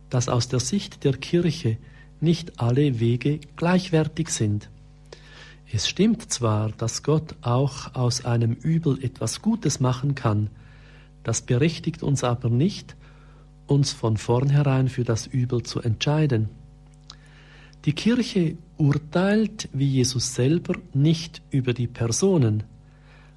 [0.09, 1.77] dass aus der Sicht der Kirche
[2.19, 4.67] nicht alle Wege gleichwertig sind.
[5.71, 10.49] Es stimmt zwar, dass Gott auch aus einem Übel etwas Gutes machen kann,
[11.23, 12.95] das berechtigt uns aber nicht,
[13.67, 16.49] uns von vornherein für das Übel zu entscheiden.
[17.85, 22.63] Die Kirche urteilt, wie Jesus selber, nicht über die Personen,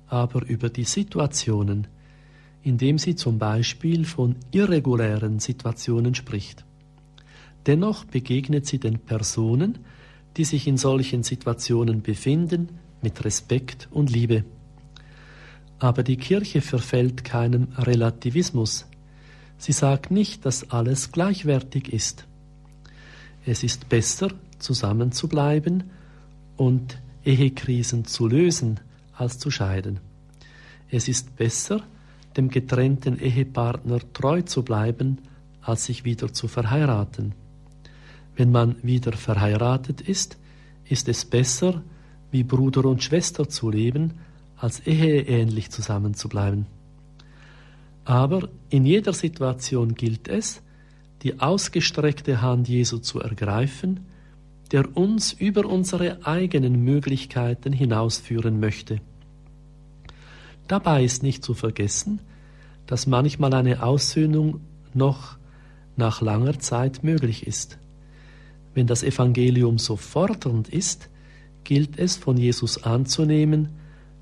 [0.09, 1.89] aber über die Situationen,
[2.65, 6.65] indem sie zum Beispiel von irregulären Situationen spricht.
[7.67, 9.79] Dennoch begegnet sie den Personen,
[10.37, 14.45] die sich in solchen Situationen befinden, mit Respekt und Liebe.
[15.79, 18.87] Aber die Kirche verfällt keinem Relativismus.
[19.59, 22.27] Sie sagt nicht, dass alles gleichwertig ist.
[23.45, 25.85] Es ist besser, zusammen zu bleiben
[26.57, 28.81] und Ehekrisen zu lösen,
[29.13, 30.01] als zu scheiden.
[30.91, 31.83] Es ist besser,
[32.37, 35.19] dem getrennten Ehepartner treu zu bleiben,
[35.61, 37.35] als sich wieder zu verheiraten.
[38.37, 40.39] Wenn man wieder verheiratet ist,
[40.85, 41.83] ist es besser,
[42.31, 44.15] wie Bruder und Schwester zu leben,
[44.57, 46.67] als eheähnlich zusammenzubleiben.
[48.05, 50.63] Aber in jeder Situation gilt es,
[51.23, 54.01] die ausgestreckte Hand Jesu zu ergreifen,
[54.73, 59.01] der uns über unsere eigenen Möglichkeiten hinausführen möchte.
[60.69, 62.21] Dabei ist nicht zu vergessen,
[62.87, 64.61] dass manchmal eine Aussöhnung
[64.93, 65.37] noch
[65.97, 67.79] nach langer Zeit möglich ist.
[68.75, 71.09] Wenn das Evangelium so fordernd ist,
[71.63, 73.69] gilt es von Jesus anzunehmen,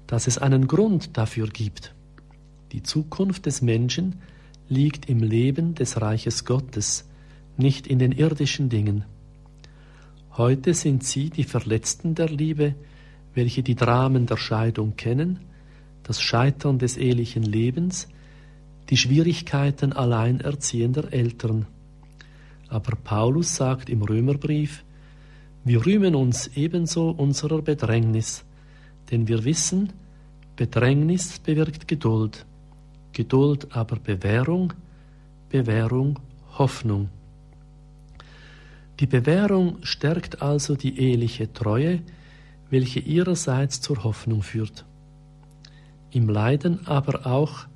[0.06, 1.94] dass es einen Grund dafür gibt.
[2.72, 4.20] Die Zukunft des Menschen
[4.68, 7.08] liegt im Leben des Reiches Gottes,
[7.56, 9.04] nicht in den irdischen Dingen.
[10.36, 12.74] Heute sind sie die Verletzten der Liebe,
[13.34, 15.40] welche die Dramen der Scheidung kennen,
[16.02, 18.08] das Scheitern des ehelichen Lebens,
[18.90, 21.66] die Schwierigkeiten alleinerziehender Eltern.
[22.68, 24.84] Aber Paulus sagt im Römerbrief,
[25.64, 28.44] wir rühmen uns ebenso unserer Bedrängnis,
[29.10, 29.92] denn wir wissen,
[30.56, 32.44] Bedrängnis bewirkt Geduld,
[33.12, 34.72] Geduld aber Bewährung,
[35.48, 36.18] Bewährung
[36.58, 37.08] Hoffnung.
[39.00, 42.00] Die Bewährung stärkt also die eheliche Treue,
[42.70, 44.84] welche ihrerseits zur Hoffnung führt.
[46.12, 47.66] Im Leiden aber auch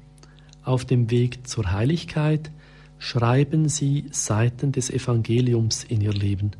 [0.62, 2.50] auf dem Weg zur Heiligkeit
[2.98, 6.50] schreiben sie Seiten des Evangeliums in ihr Leben.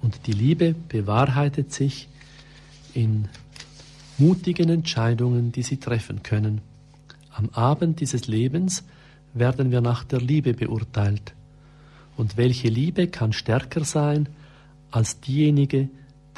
[0.00, 2.08] Und die Liebe bewahrheitet sich
[2.94, 3.28] in
[4.18, 6.60] mutigen Entscheidungen, die sie treffen können.
[7.30, 8.84] Am Abend dieses Lebens
[9.34, 11.34] werden wir nach der Liebe beurteilt.
[12.16, 14.28] Und welche Liebe kann stärker sein
[14.90, 15.88] als diejenige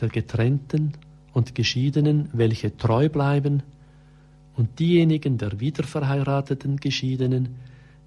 [0.00, 0.92] der getrennten
[1.32, 3.62] und geschiedenen, welche treu bleiben,
[4.56, 7.56] und diejenigen der wiederverheirateten Geschiedenen,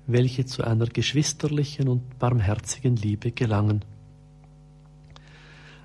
[0.06, 3.84] welche zu einer geschwisterlichen und barmherzigen Liebe gelangen.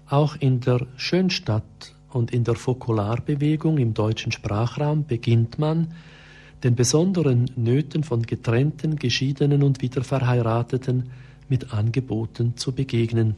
[0.09, 5.94] Auch in der Schönstadt und in der Fokularbewegung im deutschen Sprachraum beginnt man,
[6.62, 11.11] den besonderen Nöten von getrennten, geschiedenen und wiederverheirateten
[11.48, 13.35] mit Angeboten zu begegnen.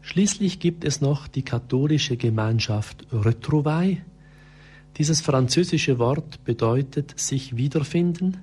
[0.00, 3.98] Schließlich gibt es noch die katholische Gemeinschaft Retrouvaille.
[4.96, 8.38] Dieses französische Wort bedeutet sich wiederfinden.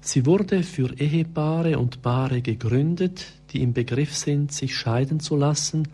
[0.00, 5.88] Sie wurde für Ehepaare und Paare gegründet, die im Begriff sind, sich scheiden zu lassen,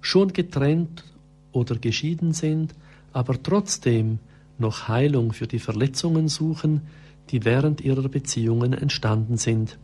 [0.00, 1.04] schon getrennt
[1.52, 2.74] oder geschieden sind,
[3.12, 4.20] aber trotzdem
[4.58, 6.80] noch Heilung für die Verletzungen suchen,
[7.30, 9.78] die während ihrer Beziehungen entstanden sind.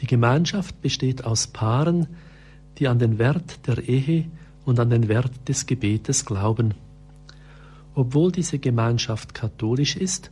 [0.00, 2.06] Die Gemeinschaft besteht aus Paaren,
[2.78, 4.26] die an den Wert der Ehe
[4.64, 6.74] und an den Wert des Gebetes glauben.
[7.94, 10.30] Obwohl diese Gemeinschaft katholisch ist,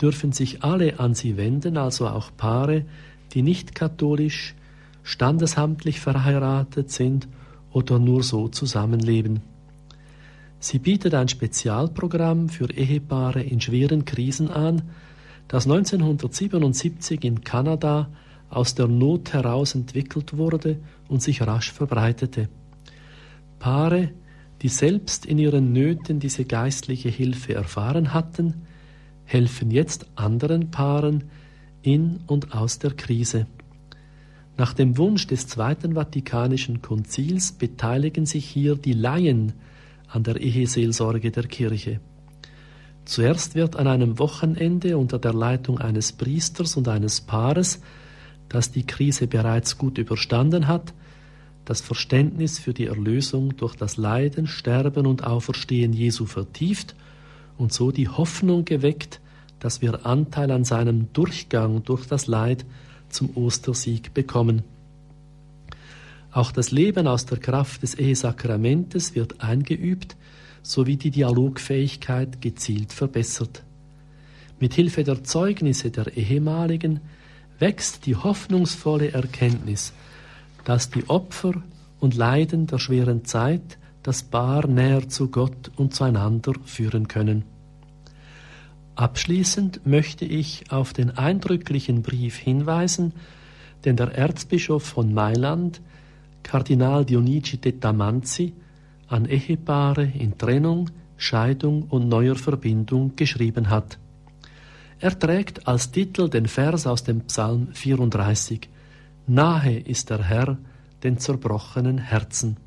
[0.00, 2.84] dürfen sich alle an sie wenden, also auch Paare,
[3.32, 4.54] die nicht katholisch,
[5.02, 7.28] standesamtlich verheiratet sind
[7.72, 9.42] oder nur so zusammenleben.
[10.60, 14.82] Sie bietet ein Spezialprogramm für Ehepaare in schweren Krisen an,
[15.48, 18.08] das 1977 in Kanada
[18.48, 20.78] aus der Not heraus entwickelt wurde
[21.08, 22.48] und sich rasch verbreitete.
[23.58, 24.10] Paare,
[24.64, 28.62] die selbst in ihren Nöten diese geistliche Hilfe erfahren hatten,
[29.26, 31.24] helfen jetzt anderen Paaren
[31.82, 33.46] in und aus der Krise.
[34.56, 39.52] Nach dem Wunsch des Zweiten Vatikanischen Konzils beteiligen sich hier die Laien
[40.08, 42.00] an der Eheseelsorge der Kirche.
[43.04, 47.82] Zuerst wird an einem Wochenende unter der Leitung eines Priesters und eines Paares,
[48.48, 50.94] das die Krise bereits gut überstanden hat,
[51.64, 56.94] das Verständnis für die Erlösung durch das Leiden, Sterben und Auferstehen Jesu vertieft
[57.56, 59.20] und so die Hoffnung geweckt,
[59.60, 62.66] dass wir Anteil an seinem Durchgang durch das Leid
[63.08, 64.62] zum Ostersieg bekommen.
[66.32, 70.16] Auch das Leben aus der Kraft des Ehesakramentes wird eingeübt,
[70.62, 73.62] sowie die Dialogfähigkeit gezielt verbessert.
[74.58, 77.00] Mit Hilfe der Zeugnisse der Ehemaligen
[77.58, 79.92] wächst die hoffnungsvolle Erkenntnis,
[80.64, 81.54] dass die Opfer
[82.00, 87.44] und Leiden der schweren Zeit das Paar näher zu Gott und zueinander führen können.
[88.96, 93.12] Abschließend möchte ich auf den eindrücklichen Brief hinweisen,
[93.84, 95.80] den der Erzbischof von Mailand
[96.42, 98.52] Kardinal Dionigi de Tamanzi
[99.08, 103.98] an Ehepaare in Trennung, Scheidung und neuer Verbindung geschrieben hat.
[105.00, 108.68] Er trägt als Titel den Vers aus dem Psalm 34
[109.26, 110.58] Nahe ist der Herr
[111.02, 112.58] den zerbrochenen Herzen.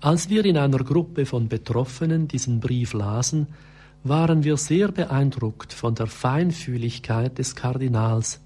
[0.00, 3.46] Als wir in einer Gruppe von Betroffenen diesen Brief lasen,
[4.02, 8.40] waren wir sehr beeindruckt von der Feinfühligkeit des Kardinals.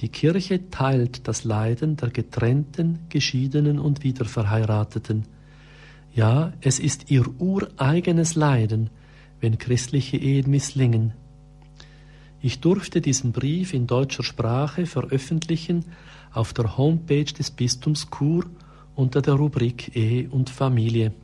[0.00, 5.24] Die Kirche teilt das Leiden der getrennten, geschiedenen und wiederverheirateten.
[6.14, 8.90] Ja, es ist ihr ureigenes Leiden,
[9.40, 11.14] wenn christliche Ehen misslingen.
[12.44, 15.86] Ich durfte diesen Brief in deutscher Sprache veröffentlichen
[16.30, 18.44] auf der Homepage des Bistums Chur
[18.94, 21.14] unter der Rubrik Ehe und Familie.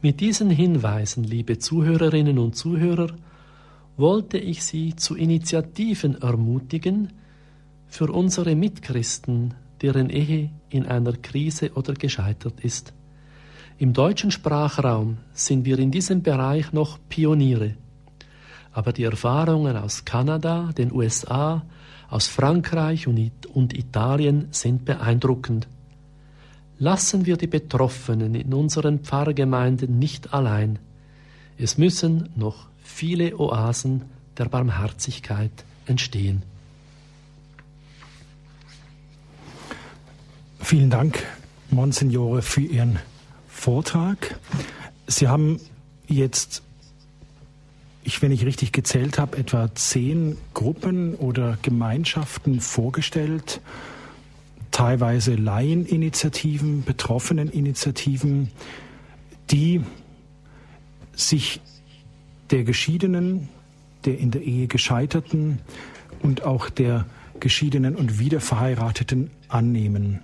[0.00, 3.08] Mit diesen Hinweisen, liebe Zuhörerinnen und Zuhörer,
[3.98, 7.12] wollte ich Sie zu Initiativen ermutigen
[7.86, 12.94] für unsere Mitchristen, deren Ehe in einer Krise oder gescheitert ist.
[13.76, 17.76] Im deutschen Sprachraum sind wir in diesem Bereich noch Pioniere
[18.74, 21.62] aber die Erfahrungen aus Kanada, den USA,
[22.10, 25.68] aus Frankreich und Italien sind beeindruckend.
[26.78, 30.80] Lassen wir die Betroffenen in unseren Pfarrgemeinden nicht allein.
[31.56, 34.02] Es müssen noch viele Oasen
[34.36, 35.52] der Barmherzigkeit
[35.86, 36.42] entstehen.
[40.58, 41.22] Vielen Dank,
[41.70, 42.98] Monsignore, für Ihren
[43.48, 44.38] Vortrag.
[45.06, 45.60] Sie haben
[46.08, 46.62] jetzt
[48.04, 53.60] ich, wenn ich richtig gezählt habe, etwa zehn Gruppen oder Gemeinschaften vorgestellt,
[54.70, 58.50] teilweise Laieninitiativen, Betroffeneninitiativen,
[59.50, 59.82] die
[61.14, 61.60] sich
[62.50, 63.48] der Geschiedenen,
[64.04, 65.60] der in der Ehe Gescheiterten
[66.22, 67.06] und auch der
[67.40, 70.20] Geschiedenen und Wiederverheirateten annehmen.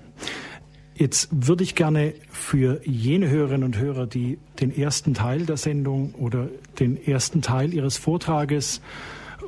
[1.00, 6.12] Jetzt würde ich gerne für jene Hörerinnen und Hörer, die den ersten Teil der Sendung
[6.12, 6.48] oder
[6.78, 8.82] den ersten Teil Ihres Vortrages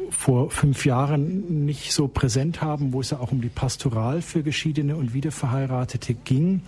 [0.09, 4.43] vor fünf Jahren nicht so präsent haben, wo es ja auch um die Pastoral für
[4.43, 6.63] Geschiedene und Wiederverheiratete ging,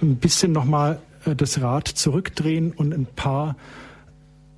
[0.00, 3.54] ein bisschen nochmal äh, das Rad zurückdrehen und ein paar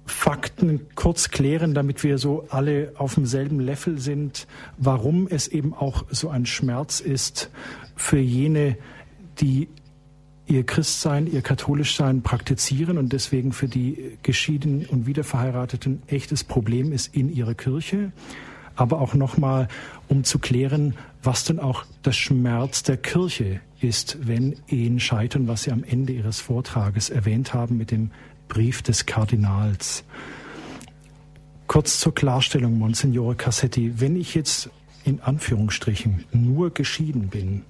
[0.06, 4.46] Fakten kurz klären, damit wir so alle auf demselben Level sind,
[4.78, 7.50] warum es eben auch so ein Schmerz ist
[7.96, 8.76] für jene,
[9.40, 9.68] die
[10.46, 17.14] ihr Christsein, ihr Katholischsein praktizieren und deswegen für die Geschiedenen und Wiederverheirateten echtes Problem ist
[17.14, 18.12] in ihrer Kirche.
[18.74, 19.68] Aber auch nochmal,
[20.08, 25.64] um zu klären, was denn auch das Schmerz der Kirche ist, wenn Ehen scheitern, was
[25.64, 28.10] Sie am Ende Ihres Vortrages erwähnt haben mit dem
[28.48, 30.04] Brief des Kardinals.
[31.66, 34.70] Kurz zur Klarstellung, Monsignore Cassetti, wenn ich jetzt
[35.04, 37.62] in Anführungsstrichen nur geschieden bin,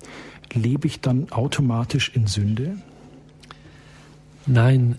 [0.55, 2.79] lebe ich dann automatisch in Sünde?
[4.47, 4.99] Nein,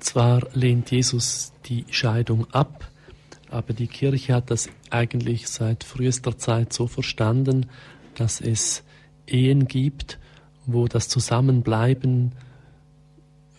[0.00, 2.90] zwar lehnt Jesus die Scheidung ab,
[3.50, 7.66] aber die Kirche hat das eigentlich seit frühester Zeit so verstanden,
[8.14, 8.82] dass es
[9.26, 10.18] Ehen gibt,
[10.66, 12.32] wo das Zusammenbleiben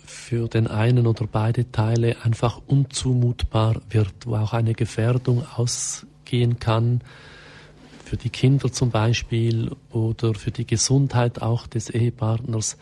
[0.05, 7.01] für den einen oder beide Teile einfach unzumutbar wird, wo auch eine Gefährdung ausgehen kann,
[8.05, 12.77] für die Kinder zum Beispiel oder für die Gesundheit auch des Ehepartners.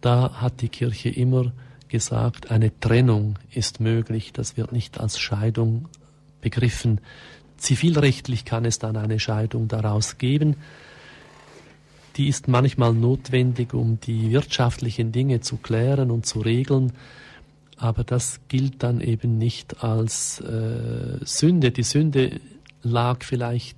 [0.00, 1.52] Da hat die Kirche immer
[1.88, 5.88] gesagt, eine Trennung ist möglich, das wird nicht als Scheidung
[6.40, 7.00] begriffen.
[7.56, 10.56] Zivilrechtlich kann es dann eine Scheidung daraus geben.
[12.16, 16.92] Die ist manchmal notwendig, um die wirtschaftlichen Dinge zu klären und zu regeln,
[17.76, 21.70] aber das gilt dann eben nicht als äh, Sünde.
[21.70, 22.40] Die Sünde
[22.82, 23.76] lag vielleicht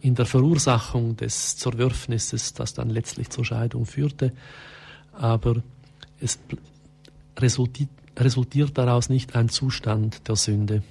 [0.00, 4.32] in der Verursachung des Zerwürfnisses, das dann letztlich zur Scheidung führte.
[5.12, 5.62] Aber
[6.20, 6.38] es
[7.38, 10.82] resultiert, resultiert daraus nicht ein Zustand der Sünde.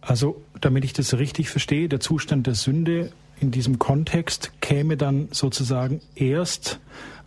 [0.00, 5.28] Also, damit ich das richtig verstehe, der Zustand der Sünde in diesem Kontext käme dann
[5.30, 6.80] sozusagen erst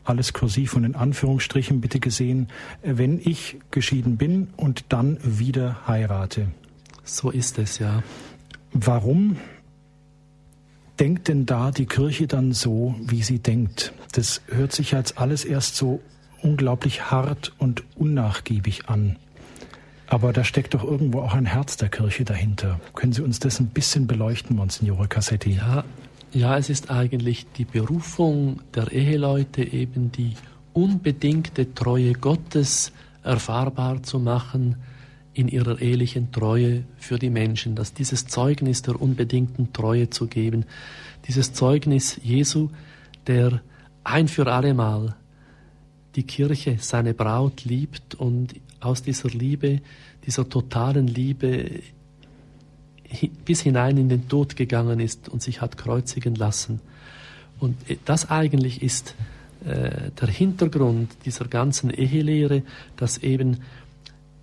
[0.04, 2.50] alles kursiv und in Anführungsstrichen bitte gesehen,
[2.82, 6.48] wenn ich geschieden bin und dann wieder heirate.
[7.04, 8.04] So ist es ja.
[8.74, 9.38] Warum
[11.00, 13.94] denkt denn da die Kirche dann so, wie sie denkt?
[14.12, 16.02] Das hört sich als alles erst so
[16.42, 19.18] unglaublich hart und unnachgiebig an.
[20.08, 22.80] Aber da steckt doch irgendwo auch ein Herz der Kirche dahinter.
[22.94, 25.52] Können Sie uns das ein bisschen beleuchten, Monsignore Cassetti?
[25.52, 25.84] Ja,
[26.34, 30.34] ja, es ist eigentlich die Berufung der Eheleute, eben die
[30.74, 32.92] unbedingte Treue Gottes
[33.24, 34.76] erfahrbar zu machen,
[35.34, 40.66] in ihrer ehelichen Treue für die Menschen, dass dieses Zeugnis der unbedingten Treue zu geben,
[41.28, 42.70] dieses Zeugnis Jesu,
[43.28, 43.62] der
[44.04, 45.16] ein für allemal
[46.16, 49.82] die Kirche, seine Braut liebt und aus dieser Liebe,
[50.26, 51.82] dieser totalen Liebe
[53.46, 56.82] bis hinein in den Tod gegangen ist und sich hat kreuzigen lassen.
[57.60, 59.16] Und das eigentlich ist
[59.66, 62.64] äh, der Hintergrund dieser ganzen Ehelehre,
[62.98, 63.60] dass eben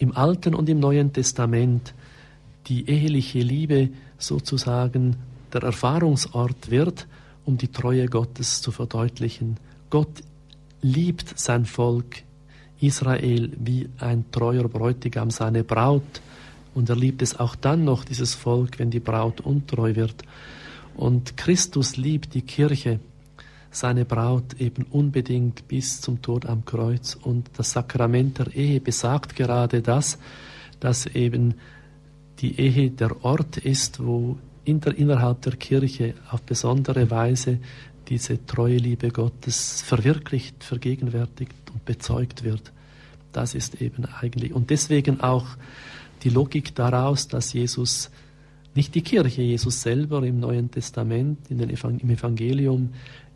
[0.00, 1.94] im Alten und im Neuen Testament
[2.66, 5.16] die eheliche Liebe sozusagen
[5.52, 7.06] der Erfahrungsort wird,
[7.44, 9.58] um die Treue Gottes zu verdeutlichen.
[9.90, 10.22] Gott
[10.80, 12.22] liebt sein Volk
[12.80, 16.22] Israel wie ein treuer Bräutigam seine Braut
[16.74, 20.22] und er liebt es auch dann noch, dieses Volk, wenn die Braut untreu wird.
[20.96, 23.00] Und Christus liebt die Kirche
[23.70, 27.14] seine Braut eben unbedingt bis zum Tod am Kreuz.
[27.14, 30.18] Und das Sakrament der Ehe besagt gerade das,
[30.80, 31.54] dass eben
[32.40, 37.58] die Ehe der Ort ist, wo innerhalb der Kirche auf besondere Weise
[38.08, 42.72] diese treue Liebe Gottes verwirklicht, vergegenwärtigt und bezeugt wird.
[43.32, 45.46] Das ist eben eigentlich, und deswegen auch
[46.22, 48.10] die Logik daraus, dass Jesus,
[48.74, 52.90] nicht die Kirche, Jesus selber im Neuen Testament, in den Evangel im Evangelium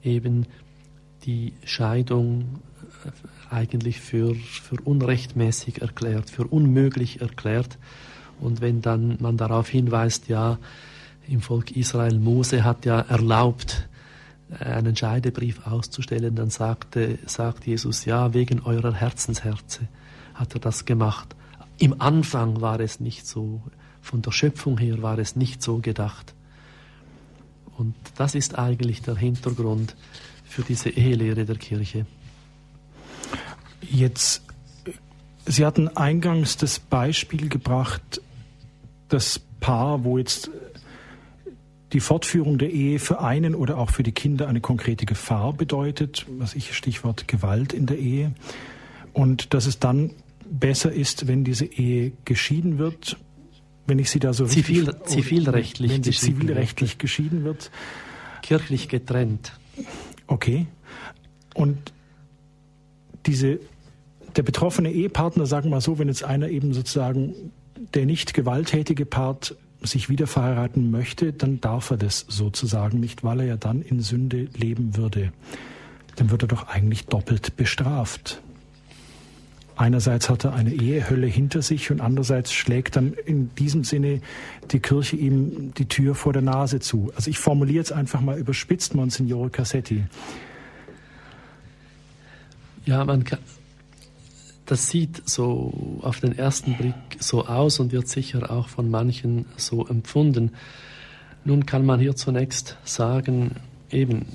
[0.05, 0.47] eben
[1.25, 2.61] die Scheidung
[3.05, 7.79] äh, eigentlich für, für unrechtmäßig erklärt, für unmöglich erklärt.
[8.41, 10.59] Und wenn dann man darauf hinweist, ja,
[11.29, 13.89] im Volk Israel, Mose hat ja erlaubt,
[14.59, 19.89] einen Scheidebrief auszustellen, dann sagte, sagt Jesus, ja, wegen eurer Herzensherze
[20.35, 21.35] hat er das gemacht.
[21.79, 23.63] Im Anfang war es nicht so,
[24.01, 26.35] von der Schöpfung her war es nicht so gedacht.
[27.77, 29.97] Und das ist eigentlich der Hintergrund
[30.45, 32.07] für diese Ehelehre der Kirche.
[33.81, 34.43] Jetzt,
[35.47, 38.21] Sie hatten eingangs das Beispiel gebracht,
[39.09, 40.51] das Paar, wo jetzt
[41.93, 46.27] die Fortführung der Ehe für einen oder auch für die Kinder eine konkrete Gefahr bedeutet,
[46.39, 48.33] was ich Stichwort Gewalt in der Ehe.
[49.13, 50.11] Und dass es dann
[50.45, 53.17] besser ist, wenn diese Ehe geschieden wird,
[53.87, 56.99] wenn ich sie da so Zivil, richtig, zivilrechtlich wenn sie zivilrechtlich wird.
[56.99, 57.71] geschieden wird.
[58.43, 59.53] Kirchlich getrennt.
[60.27, 60.67] Okay.
[61.55, 61.93] Und
[63.27, 63.59] diese,
[64.37, 67.53] der betroffene Ehepartner, sagen wir mal so, wenn jetzt einer eben sozusagen
[67.95, 73.41] der nicht gewalttätige Part sich wieder verheiraten möchte, dann darf er das sozusagen nicht, weil
[73.41, 75.33] er ja dann in Sünde leben würde.
[76.17, 78.41] Dann wird er doch eigentlich doppelt bestraft.
[79.77, 84.21] Einerseits hat er eine Ehehölle hinter sich und andererseits schlägt dann in diesem Sinne
[84.71, 87.11] die Kirche ihm die Tür vor der Nase zu.
[87.17, 90.05] Also ich formuliere jetzt einfach mal überspitzt, Monsignore Cassetti.
[92.87, 93.41] Ja, man kann,
[94.67, 99.47] das sieht so auf den ersten Blick so aus und wird sicher auch von manchen
[99.57, 100.53] so empfunden.
[101.45, 103.57] Nun kann man hier zunächst sagen,
[103.91, 104.27] eben,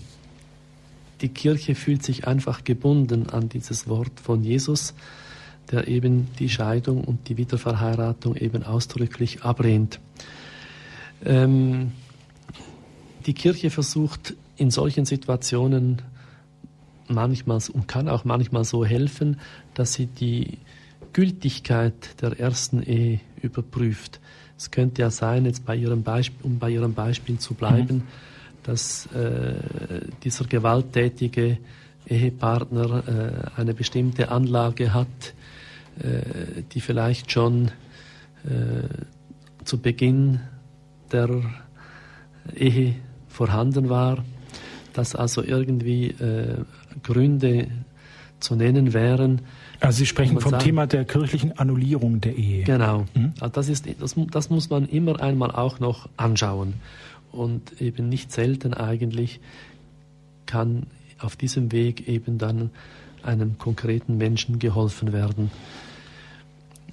[1.21, 4.93] die Kirche fühlt sich einfach gebunden an dieses Wort von Jesus,
[5.71, 9.99] der eben die Scheidung und die Wiederverheiratung eben ausdrücklich ablehnt.
[11.25, 11.91] Ähm,
[13.25, 16.01] die Kirche versucht in solchen Situationen
[17.07, 19.39] manchmal und kann auch manchmal so helfen,
[19.73, 20.57] dass sie die
[21.13, 24.19] Gültigkeit der ersten Ehe überprüft.
[24.57, 28.03] Es könnte ja sein, jetzt bei ihrem Beispiel, um bei Ihrem Beispiel zu bleiben, mhm.
[28.63, 29.53] dass äh,
[30.23, 31.57] dieser gewalttätige
[32.05, 35.33] Ehepartner äh, eine bestimmte Anlage hat,
[36.73, 37.71] die vielleicht schon
[38.45, 38.87] äh,
[39.65, 40.39] zu Beginn
[41.11, 41.29] der
[42.55, 42.95] Ehe
[43.27, 44.23] vorhanden war,
[44.93, 46.63] dass also irgendwie äh,
[47.03, 47.67] Gründe
[48.39, 49.41] zu nennen wären.
[49.79, 52.63] Also Sie sprechen vom sagt, Thema der kirchlichen Annullierung der Ehe.
[52.63, 53.05] Genau.
[53.13, 53.33] Mhm.
[53.39, 56.75] Also das, ist, das, das muss man immer einmal auch noch anschauen.
[57.31, 59.39] Und eben nicht selten eigentlich
[60.45, 60.87] kann
[61.19, 62.71] auf diesem Weg eben dann
[63.21, 65.51] einem konkreten Menschen geholfen werden.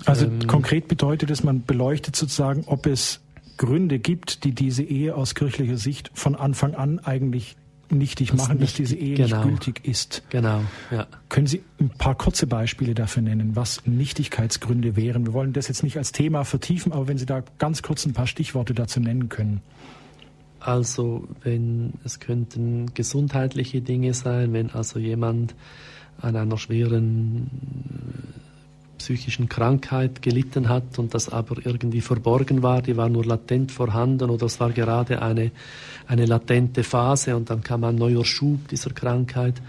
[0.04, 3.20] Also ähm, konkret bedeutet es, man beleuchtet sozusagen, ob es
[3.56, 7.56] Gründe gibt, die diese Ehe aus kirchlicher Sicht von Anfang an eigentlich
[7.90, 9.44] nichtig das machen, dass diese Ehe genau.
[9.44, 10.22] nicht gültig ist.
[10.30, 11.06] Genau, ja.
[11.28, 15.26] Können Sie ein paar kurze Beispiele dafür nennen, was Nichtigkeitsgründe wären?
[15.26, 18.12] Wir wollen das jetzt nicht als Thema vertiefen, aber wenn Sie da ganz kurz ein
[18.12, 19.60] paar Stichworte dazu nennen können.
[20.58, 25.54] Also, wenn es könnten gesundheitliche Dinge sein, wenn also jemand
[26.20, 27.50] an einer schweren
[28.98, 34.30] psychischen Krankheit gelitten hat und das aber irgendwie verborgen war, die war nur latent vorhanden
[34.30, 35.50] oder es war gerade eine,
[36.06, 39.62] eine latente Phase und dann kam ein neuer Schub dieser Krankheit,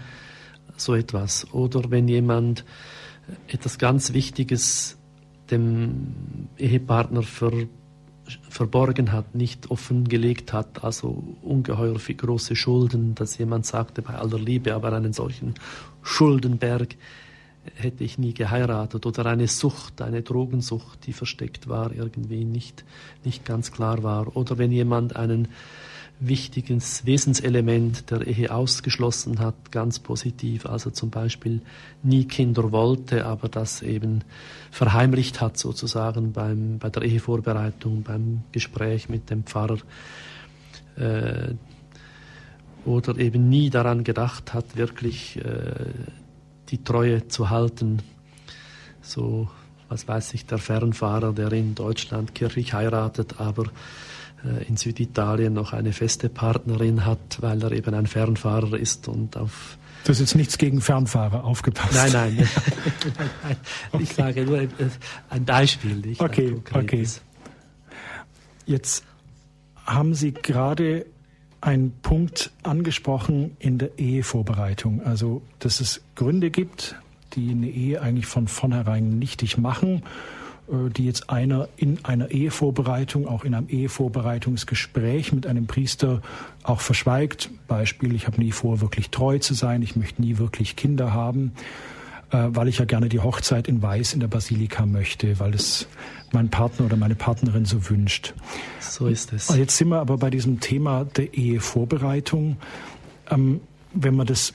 [0.76, 1.52] so etwas.
[1.52, 2.64] Oder wenn jemand
[3.46, 4.98] etwas ganz Wichtiges
[5.50, 7.52] dem Ehepartner ver,
[8.48, 14.74] verborgen hat, nicht offengelegt hat, also ungeheuer große Schulden, dass jemand sagte bei aller Liebe,
[14.74, 15.54] aber einen solchen
[16.02, 16.96] Schuldenberg
[17.74, 22.84] hätte ich nie geheiratet oder eine Sucht, eine Drogensucht, die versteckt war, irgendwie nicht,
[23.24, 24.36] nicht ganz klar war.
[24.36, 25.48] Oder wenn jemand einen
[26.20, 31.60] wichtiges Wesenselement der Ehe ausgeschlossen hat, ganz positiv, also zum Beispiel
[32.02, 34.24] nie Kinder wollte, aber das eben
[34.70, 39.78] verheimlicht hat sozusagen beim, bei der Ehevorbereitung, beim Gespräch mit dem Pfarrer.
[40.96, 41.54] Äh,
[42.84, 45.92] oder eben nie daran gedacht hat, wirklich äh,
[46.68, 48.02] die Treue zu halten.
[49.00, 49.48] So,
[49.88, 53.64] was weiß ich, der Fernfahrer, der in Deutschland kirchlich heiratet, aber
[54.44, 59.36] äh, in Süditalien noch eine feste Partnerin hat, weil er eben ein Fernfahrer ist und
[59.36, 61.92] auf das ist jetzt nichts gegen Fernfahrer, aufgepasst.
[61.92, 62.48] Nein, nein.
[63.92, 64.02] Okay.
[64.02, 64.66] Ich sage nur
[65.28, 65.96] ein Beispiel.
[65.96, 67.06] Nicht okay, okay.
[68.64, 69.04] Jetzt
[69.84, 71.06] haben Sie gerade
[71.60, 75.02] einen Punkt angesprochen in der Ehevorbereitung.
[75.02, 76.96] Also, dass es Gründe gibt,
[77.34, 80.02] die eine Ehe eigentlich von vornherein nichtig machen,
[80.68, 86.22] äh, die jetzt einer in einer Ehevorbereitung, auch in einem Ehevorbereitungsgespräch mit einem Priester
[86.62, 87.50] auch verschweigt.
[87.66, 91.52] Beispiel, ich habe nie vor, wirklich treu zu sein, ich möchte nie wirklich Kinder haben.
[92.30, 95.88] Äh, weil ich ja gerne die Hochzeit in Weiß in der Basilika möchte, weil es
[96.32, 98.34] mein Partner oder meine Partnerin so wünscht.
[98.80, 99.48] So ist es.
[99.56, 102.58] Jetzt sind wir aber bei diesem Thema der Ehevorbereitung.
[103.30, 103.60] ähm,
[103.94, 104.52] wenn man das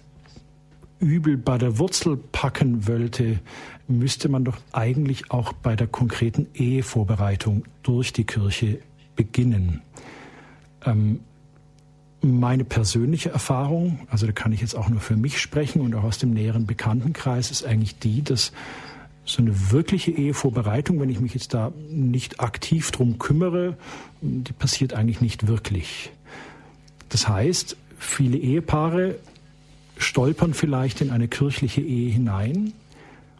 [1.00, 3.40] Übel bei der Wurzel packen wollte,
[3.88, 8.80] müsste man doch eigentlich auch bei der konkreten Ehevorbereitung durch die Kirche
[9.16, 9.82] beginnen.
[10.86, 11.22] Ähm,
[12.24, 16.04] meine persönliche Erfahrung, also da kann ich jetzt auch nur für mich sprechen und auch
[16.04, 18.54] aus dem näheren Bekanntenkreis, ist eigentlich die, dass
[19.26, 23.78] so eine wirkliche Ehevorbereitung, wenn ich mich jetzt da nicht aktiv drum kümmere,
[24.22, 26.12] die passiert eigentlich nicht wirklich.
[27.10, 29.16] Das heißt, viele Ehepaare
[29.98, 32.74] stolpern vielleicht in eine kirchliche Ehe hinein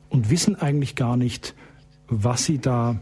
[0.10, 1.56] und wissen eigentlich gar nicht,
[2.08, 3.00] was sie da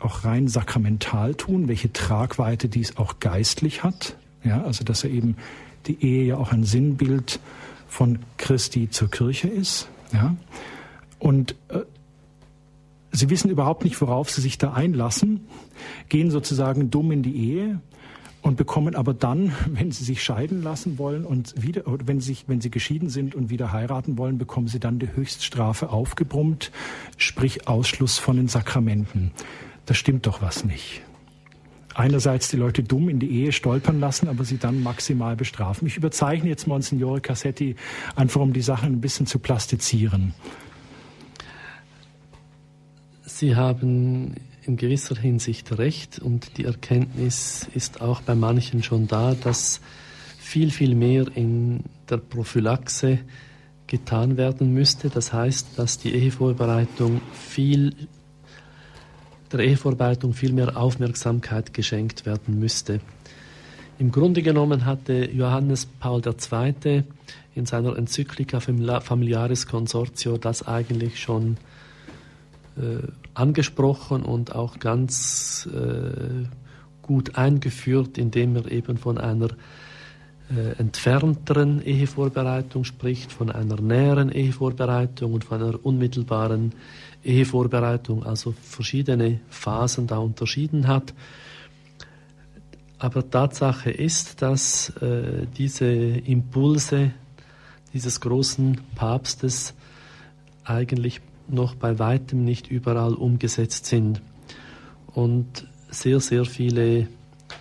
[0.00, 4.16] auch rein sakramental tun, welche Tragweite dies auch geistlich hat.
[4.44, 5.36] Ja, also dass er eben
[5.86, 7.40] die Ehe ja auch ein Sinnbild
[7.88, 9.88] von Christi zur Kirche ist.
[10.12, 10.36] Ja,
[11.18, 11.80] und äh,
[13.12, 15.46] sie wissen überhaupt nicht, worauf sie sich da einlassen,
[16.08, 17.80] gehen sozusagen dumm in die Ehe
[18.42, 22.60] und bekommen aber dann, wenn sie sich scheiden lassen wollen und wieder, wenn sie, wenn
[22.60, 26.70] sie geschieden sind und wieder heiraten wollen, bekommen sie dann die Höchststrafe aufgebrummt,
[27.16, 29.32] sprich Ausschluss von den Sakramenten.
[29.86, 31.02] Da stimmt doch was nicht.
[31.98, 35.88] Einerseits die Leute dumm in die Ehe stolpern lassen, aber sie dann maximal bestrafen.
[35.88, 37.74] Ich überzeichne jetzt Monsignore Cassetti
[38.14, 40.32] einfach, um die Sachen ein bisschen zu plastizieren.
[43.24, 49.34] Sie haben in gewisser Hinsicht recht und die Erkenntnis ist auch bei manchen schon da,
[49.34, 49.80] dass
[50.38, 53.18] viel, viel mehr in der Prophylaxe
[53.88, 55.10] getan werden müsste.
[55.10, 57.92] Das heißt, dass die Ehevorbereitung viel,
[59.52, 63.00] der Ehevorbereitung viel mehr Aufmerksamkeit geschenkt werden müsste.
[63.98, 67.02] Im Grunde genommen hatte Johannes Paul II.
[67.54, 71.56] in seiner Enzyklika Familiaris Consortio das eigentlich schon
[72.76, 76.46] äh, angesprochen und auch ganz äh,
[77.02, 79.48] gut eingeführt, indem er eben von einer
[80.50, 86.72] äh, entfernteren Ehevorbereitung spricht, von einer näheren Ehevorbereitung und von einer unmittelbaren
[87.24, 91.14] Ehevorbereitung, also verschiedene Phasen da unterschieden hat.
[92.98, 97.12] Aber Tatsache ist, dass äh, diese Impulse
[97.92, 99.74] dieses großen Papstes
[100.64, 104.20] eigentlich noch bei weitem nicht überall umgesetzt sind
[105.14, 107.08] und sehr, sehr viele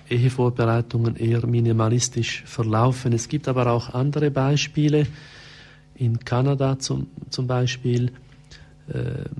[0.09, 3.13] Ehevorbereitungen eher minimalistisch verlaufen.
[3.13, 5.07] Es gibt aber auch andere Beispiele.
[5.95, 8.11] In Kanada zum, zum Beispiel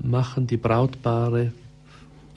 [0.02, 1.52] machen die Brautpaare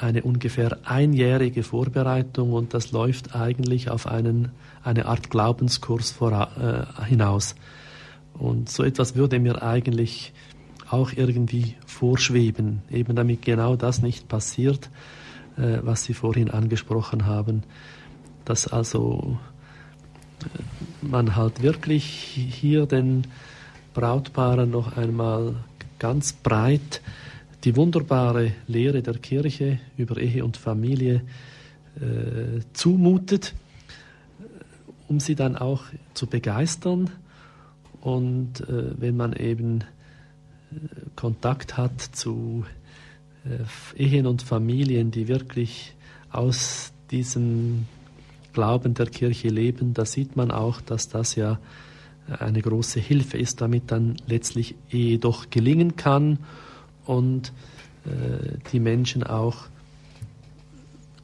[0.01, 4.51] eine ungefähr einjährige Vorbereitung und das läuft eigentlich auf einen,
[4.83, 7.55] eine Art Glaubenskurs vor, äh, hinaus.
[8.35, 10.33] Und so etwas würde mir eigentlich
[10.89, 14.89] auch irgendwie vorschweben, eben damit genau das nicht passiert,
[15.57, 17.63] äh, was Sie vorhin angesprochen haben,
[18.45, 19.39] dass also
[20.43, 23.27] äh, man halt wirklich hier den
[23.93, 25.57] Brautpaaren noch einmal
[26.01, 27.01] ganz breit
[27.63, 31.23] die wunderbare Lehre der Kirche über Ehe und Familie
[32.01, 33.55] äh, zumutet,
[35.07, 35.85] um sie dann auch
[36.15, 37.11] zu begeistern.
[38.01, 39.85] Und äh, wenn man eben
[41.17, 42.65] Kontakt hat zu
[43.45, 45.95] äh, Ehen und Familien, die wirklich
[46.31, 47.87] aus diesem
[48.53, 51.59] Glauben der Kirche leben, da sieht man auch, dass das ja
[52.29, 56.39] eine große Hilfe ist, damit dann letztlich Ehe doch gelingen kann
[57.05, 57.53] und
[58.05, 59.67] äh, die Menschen auch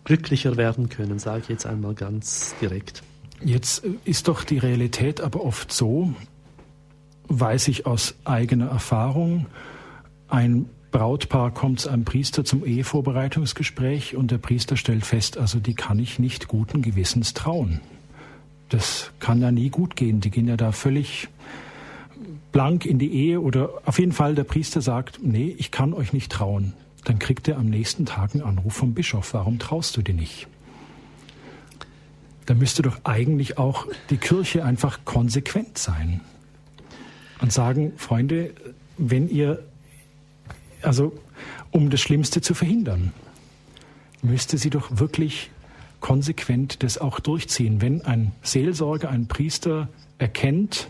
[0.05, 3.03] glücklicher werden können, sage ich jetzt einmal ganz direkt.
[3.45, 6.15] Jetzt ist doch die Realität aber oft so,
[7.29, 9.47] weiß ich aus eigener Erfahrung.
[10.29, 15.75] Ein Brautpaar kommt zu einem Priester zum Ehevorbereitungsgespräch und der Priester stellt fest, also die
[15.75, 17.81] kann ich nicht guten Gewissens trauen.
[18.69, 20.21] Das kann ja nie gut gehen.
[20.21, 21.29] Die gehen ja da völlig
[22.53, 26.13] blank in die Ehe oder auf jeden Fall der Priester sagt, nee, ich kann euch
[26.13, 26.73] nicht trauen.
[27.05, 29.35] Dann kriegt er am nächsten Tag einen Anruf vom Bischof.
[29.35, 30.49] Warum traust du dir nicht?
[32.47, 36.21] Da müsste doch eigentlich auch die Kirche einfach konsequent sein
[37.41, 38.53] und sagen, Freunde,
[38.99, 39.63] wenn ihr,
[40.81, 41.13] also
[41.71, 43.13] um das Schlimmste zu verhindern,
[44.23, 45.51] müsste sie doch wirklich
[46.07, 47.81] konsequent das auch durchziehen.
[47.81, 49.89] Wenn ein Seelsorger, ein Priester
[50.19, 50.87] erkennt,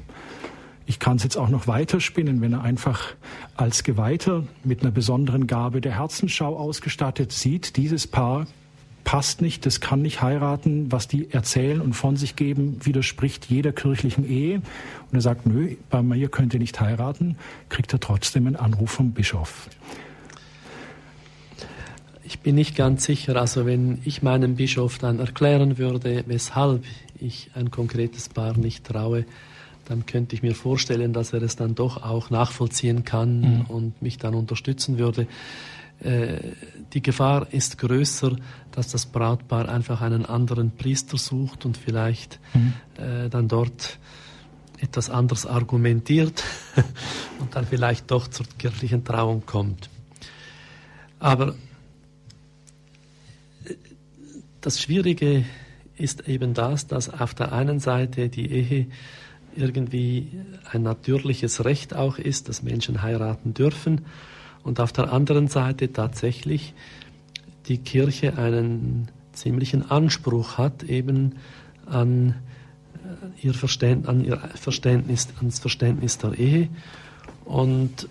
[0.84, 3.14] ich kann es jetzt auch noch weiterspinnen, wenn er einfach
[3.56, 8.46] als Geweihter mit einer besonderen Gabe der Herzensschau ausgestattet sieht, dieses Paar
[9.04, 13.72] passt nicht, das kann nicht heiraten, was die erzählen und von sich geben, widerspricht jeder
[13.72, 14.56] kirchlichen Ehe.
[14.56, 17.38] Und er sagt, nö, bei mir könnt ihr nicht heiraten,
[17.70, 19.70] kriegt er trotzdem einen Anruf vom Bischof.
[22.26, 26.84] Ich bin nicht ganz sicher, also wenn ich meinem Bischof dann erklären würde, weshalb
[27.20, 29.24] ich ein konkretes Paar nicht traue,
[29.84, 33.60] dann könnte ich mir vorstellen, dass er es dann doch auch nachvollziehen kann mhm.
[33.68, 35.28] und mich dann unterstützen würde.
[36.00, 36.38] Äh,
[36.92, 38.34] die Gefahr ist größer,
[38.72, 42.72] dass das Brautpaar einfach einen anderen Priester sucht und vielleicht mhm.
[42.96, 44.00] äh, dann dort
[44.80, 46.42] etwas anders argumentiert
[47.38, 49.88] und dann vielleicht doch zur kirchlichen Trauung kommt.
[51.20, 51.54] Aber
[54.66, 55.44] das Schwierige
[55.96, 58.86] ist eben das, dass auf der einen Seite die Ehe
[59.54, 64.06] irgendwie ein natürliches Recht auch ist, dass Menschen heiraten dürfen
[64.64, 66.74] und auf der anderen Seite tatsächlich
[67.68, 71.36] die Kirche einen ziemlichen Anspruch hat eben
[71.86, 72.34] an
[73.04, 76.70] äh, ihr Verständnis, an ihr Verständnis, ans Verständnis der Ehe.
[77.44, 78.08] Und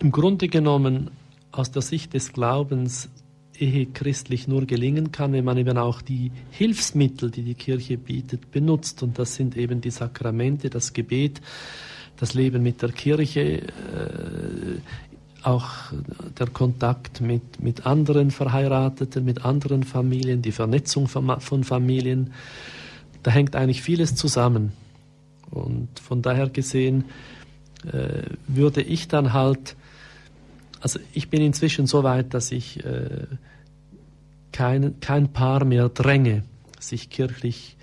[0.00, 1.12] im Grunde genommen
[1.50, 3.08] aus der Sicht des Glaubens
[3.58, 8.50] Ehe christlich nur gelingen kann, wenn man eben auch die Hilfsmittel, die die Kirche bietet,
[8.50, 9.02] benutzt.
[9.02, 11.40] Und das sind eben die Sakramente, das Gebet,
[12.16, 13.68] das Leben mit der Kirche, äh,
[15.42, 15.68] auch
[16.38, 22.32] der Kontakt mit, mit anderen Verheirateten, mit anderen Familien, die Vernetzung von, von Familien.
[23.22, 24.72] Da hängt eigentlich vieles zusammen.
[25.50, 27.04] Und von daher gesehen
[27.84, 29.76] äh, würde ich dann halt
[30.82, 33.26] also ich bin inzwischen so weit, dass ich äh,
[34.50, 36.42] kein, kein Paar mehr dränge,
[36.80, 37.76] sich kirchlich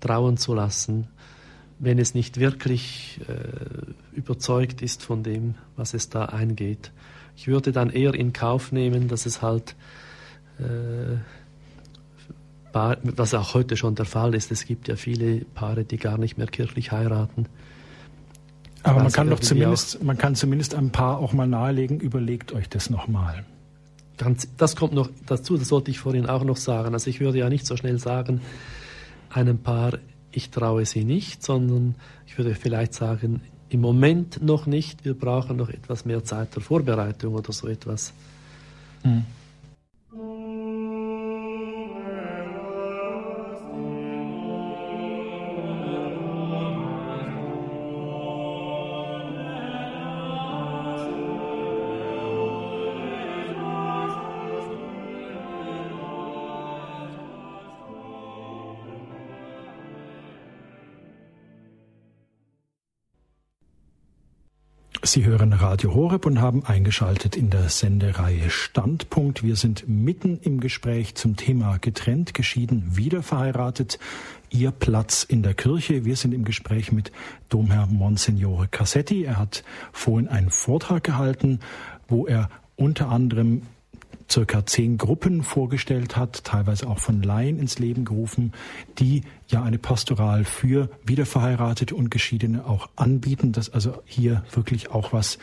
[0.00, 1.08] trauen zu lassen,
[1.78, 6.92] wenn es nicht wirklich äh, überzeugt ist von dem, was es da eingeht.
[7.36, 9.74] Ich würde dann eher in Kauf nehmen, dass es halt,
[10.58, 11.16] äh,
[12.72, 16.36] was auch heute schon der Fall ist, es gibt ja viele Paare, die gar nicht
[16.36, 17.46] mehr kirchlich heiraten
[18.86, 22.68] aber man kann doch zumindest, man kann zumindest ein paar auch mal nahelegen, überlegt euch
[22.68, 23.44] das nochmal.
[24.16, 26.94] Ganz, das kommt noch dazu, das sollte ich vorhin auch noch sagen.
[26.94, 28.40] Also ich würde ja nicht so schnell sagen,
[29.30, 29.98] einem Paar,
[30.30, 35.56] ich traue sie nicht, sondern ich würde vielleicht sagen, im Moment noch nicht, wir brauchen
[35.56, 38.12] noch etwas mehr Zeit der Vorbereitung oder so etwas.
[39.02, 39.24] Mhm.
[65.06, 69.44] Sie hören Radio Horeb und haben eingeschaltet in der Sendereihe Standpunkt.
[69.44, 74.00] Wir sind mitten im Gespräch zum Thema getrennt, geschieden, wieder verheiratet.
[74.50, 76.04] Ihr Platz in der Kirche.
[76.04, 77.12] Wir sind im Gespräch mit
[77.50, 79.22] Domherr Monsignore Cassetti.
[79.22, 81.60] Er hat vorhin einen Vortrag gehalten,
[82.08, 83.62] wo er unter anderem
[84.30, 88.52] circa zehn Gruppen vorgestellt hat, teilweise auch von Laien ins Leben gerufen,
[88.98, 95.12] die ja eine Pastoral für Wiederverheiratete und Geschiedene auch anbieten, dass also hier wirklich auch
[95.12, 95.38] was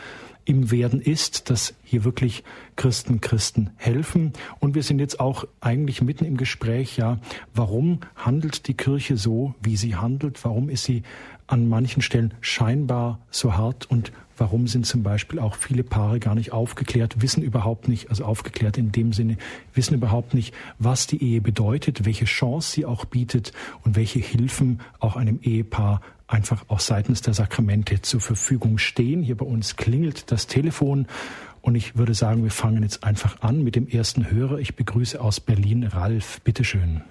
[0.45, 2.43] im Werden ist, dass hier wirklich
[2.75, 4.33] Christen Christen helfen.
[4.59, 7.19] Und wir sind jetzt auch eigentlich mitten im Gespräch, ja,
[7.53, 10.43] warum handelt die Kirche so, wie sie handelt?
[10.43, 11.03] Warum ist sie
[11.47, 14.11] an manchen Stellen scheinbar so hart und
[14.43, 18.77] warum sind zum Beispiel auch viele Paare gar nicht aufgeklärt, wissen überhaupt nicht, also aufgeklärt
[18.77, 19.37] in dem Sinne,
[19.73, 23.53] wissen überhaupt nicht, was die Ehe bedeutet, welche Chance sie auch bietet
[23.85, 29.23] und welche Hilfen auch einem Ehepaar einfach auch seitens der Sakramente zur Verfügung stehen.
[29.23, 31.07] Hier bei uns klingelt das Telefon
[31.61, 34.57] und ich würde sagen, wir fangen jetzt einfach an mit dem ersten Hörer.
[34.57, 36.41] Ich begrüße aus Berlin Ralf.
[36.41, 37.01] Bitteschön.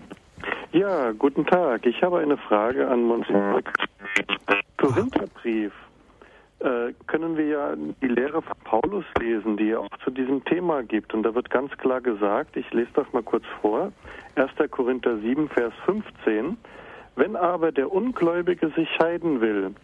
[0.72, 1.86] Ja, guten Tag.
[1.86, 3.62] Ich habe eine Frage an Monsignor.
[4.76, 5.72] Korintherbrief.
[6.62, 10.84] Äh, können wir ja die Lehre von Paulus lesen, die er auch zu diesem Thema
[10.84, 11.12] gibt.
[11.12, 13.90] Und da wird ganz klar gesagt, ich lese das mal kurz vor,
[14.36, 14.50] 1.
[14.70, 16.56] Korinther 7, Vers 15,
[17.16, 19.74] wenn aber der Ungläubige sich scheiden will,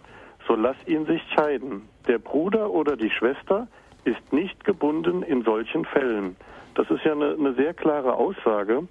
[0.47, 1.89] so lass ihn sich scheiden.
[2.07, 3.67] Der Bruder oder die Schwester
[4.05, 6.37] ist nicht gebunden in solchen Fällen.
[6.77, 8.87] Das ist ja eine, eine sehr klare Aussage.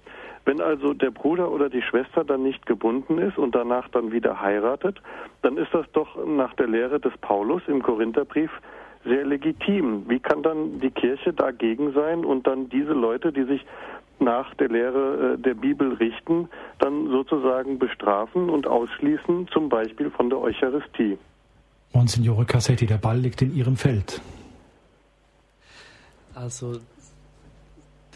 [0.48, 4.40] Wenn also der Bruder oder die Schwester dann nicht gebunden ist und danach dann wieder
[4.40, 4.96] heiratet,
[5.42, 8.50] dann ist das doch nach der Lehre des Paulus im Korintherbrief
[9.04, 10.08] sehr legitim.
[10.08, 13.60] Wie kann dann die Kirche dagegen sein und dann diese Leute, die sich
[14.20, 20.30] nach der Lehre äh, der Bibel richten, dann sozusagen bestrafen und ausschließen, zum Beispiel von
[20.30, 21.18] der Eucharistie?
[21.92, 24.22] Monsignore Cassetti, der Ball liegt in Ihrem Feld.
[26.34, 26.78] Also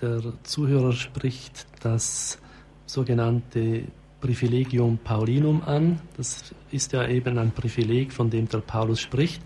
[0.03, 2.39] der Zuhörer spricht das
[2.87, 3.85] sogenannte
[4.21, 6.01] Privilegium Paulinum an.
[6.17, 9.43] Das ist ja eben ein Privileg, von dem der Paulus spricht.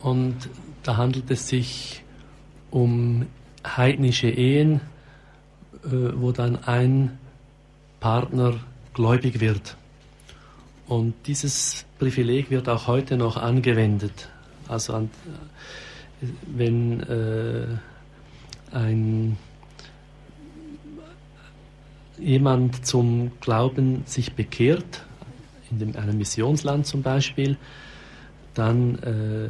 [0.00, 0.36] Und
[0.82, 2.02] da handelt es sich
[2.70, 3.26] um
[3.66, 4.80] heidnische Ehen,
[5.84, 7.18] äh, wo dann ein
[8.00, 8.54] Partner
[8.94, 9.76] gläubig wird.
[10.86, 14.30] Und dieses Privileg wird auch heute noch angewendet.
[14.68, 15.10] Also an,
[16.46, 17.66] wenn äh,
[18.72, 19.36] ein
[22.20, 25.04] jemand zum Glauben sich bekehrt,
[25.70, 27.56] in dem, einem Missionsland zum Beispiel,
[28.54, 29.48] dann äh,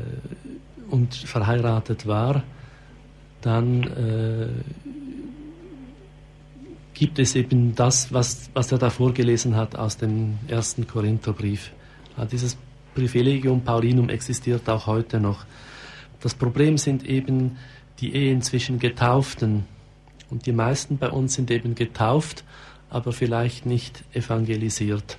[0.90, 2.42] und verheiratet war,
[3.40, 4.48] dann äh,
[6.94, 11.70] gibt es eben das, was, was er da vorgelesen hat aus dem ersten Korintherbrief.
[12.18, 12.58] Ja, dieses
[12.94, 15.46] Privilegium Paulinum existiert auch heute noch.
[16.20, 17.56] Das Problem sind eben
[18.00, 19.64] die Ehen zwischen Getauften.
[20.30, 22.44] Und die meisten bei uns sind eben getauft,
[22.88, 25.18] aber vielleicht nicht evangelisiert.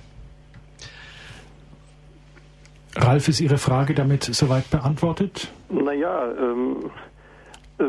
[2.96, 5.50] Ralf, ist Ihre Frage damit soweit beantwortet?
[5.70, 6.90] Naja, ähm,
[7.78, 7.84] äh,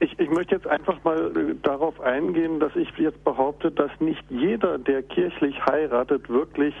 [0.00, 4.24] ich, ich möchte jetzt einfach mal äh, darauf eingehen, dass ich jetzt behaupte, dass nicht
[4.28, 6.74] jeder, der kirchlich heiratet, wirklich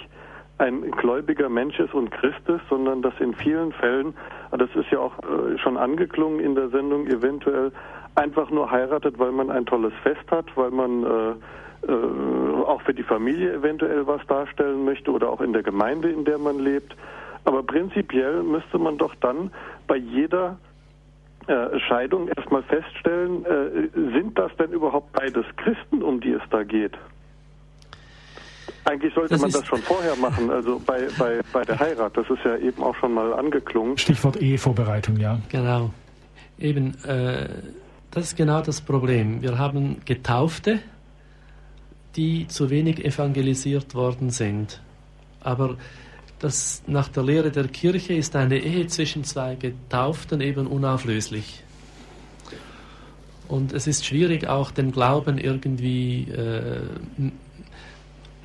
[0.58, 4.14] ein gläubiger Mensch ist und Christ ist, sondern dass in vielen Fällen,
[4.50, 7.72] das ist ja auch äh, schon angeklungen in der Sendung, eventuell
[8.16, 12.94] einfach nur heiratet, weil man ein tolles Fest hat, weil man äh, äh, auch für
[12.94, 16.96] die Familie eventuell was darstellen möchte oder auch in der Gemeinde, in der man lebt.
[17.44, 19.50] Aber prinzipiell müsste man doch dann
[19.86, 20.58] bei jeder
[21.46, 26.64] äh, Scheidung erstmal feststellen, äh, sind das denn überhaupt beides Christen, um die es da
[26.64, 26.94] geht?
[28.84, 32.16] Eigentlich sollte das man das schon vorher machen, also bei, bei, bei der Heirat.
[32.16, 33.96] Das ist ja eben auch schon mal angeklungen.
[33.98, 35.38] Stichwort Ehevorbereitung, ja.
[35.50, 35.90] Genau.
[36.58, 37.48] Eben, äh,
[38.16, 39.42] das ist genau das Problem.
[39.42, 40.78] Wir haben Getaufte,
[42.16, 44.80] die zu wenig evangelisiert worden sind.
[45.40, 45.76] Aber
[46.38, 51.62] das, nach der Lehre der Kirche ist eine Ehe zwischen zwei Getauften eben unauflöslich.
[53.48, 56.80] Und es ist schwierig, auch den Glauben irgendwie äh,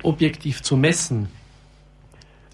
[0.02, 1.28] objektiv zu messen.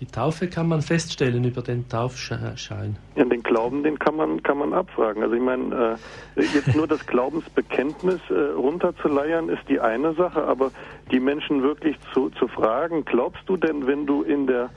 [0.00, 2.96] Die Taufe kann man feststellen über den Taufschein.
[3.16, 5.24] Ja, den Glauben, den kann man, kann man abfragen.
[5.24, 5.98] Also ich meine,
[6.36, 10.70] äh, jetzt nur das Glaubensbekenntnis äh, runterzuleiern ist die eine Sache, aber
[11.10, 14.70] die Menschen wirklich zu, zu fragen, glaubst du denn, wenn du in der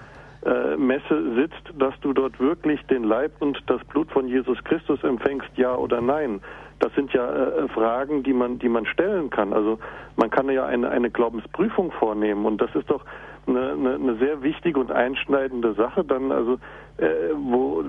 [0.44, 5.04] äh, Messe sitzt, dass du dort wirklich den Leib und das Blut von Jesus Christus
[5.04, 6.42] empfängst, ja oder nein?
[6.82, 9.54] Das sind ja äh, Fragen, die man, die man stellen kann.
[9.54, 9.78] Also
[10.16, 13.06] man kann ja eine, eine Glaubensprüfung vornehmen und das ist doch
[13.48, 16.58] eine, eine, eine sehr wichtige und einschneidende Sache, dann also
[16.98, 17.84] äh, wo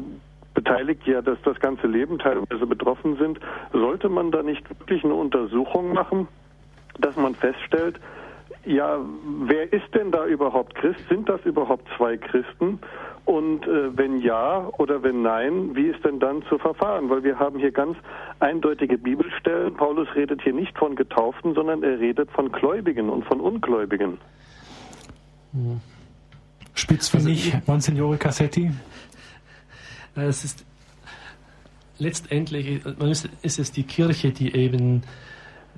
[0.55, 3.41] beteiligt ja, dass das ganze Leben teilweise betroffen sind,
[3.73, 6.29] sollte man da nicht wirklich eine Untersuchung machen,
[6.99, 7.99] dass man feststellt,
[8.65, 8.99] ja,
[9.45, 11.01] wer ist denn da überhaupt Christ?
[11.09, 12.79] Sind das überhaupt zwei Christen?
[13.25, 17.09] Und äh, wenn ja oder wenn nein, wie ist denn dann zu verfahren?
[17.09, 17.97] Weil wir haben hier ganz
[18.41, 19.75] eindeutige Bibelstellen.
[19.75, 24.19] Paulus redet hier nicht von Getauften, sondern er redet von Gläubigen und von Ungläubigen.
[26.75, 28.71] Spitz für also, mich, Monsignore Cassetti?
[30.15, 30.65] Es ist
[31.99, 32.85] letztendlich
[33.43, 35.03] ist es die Kirche, die eben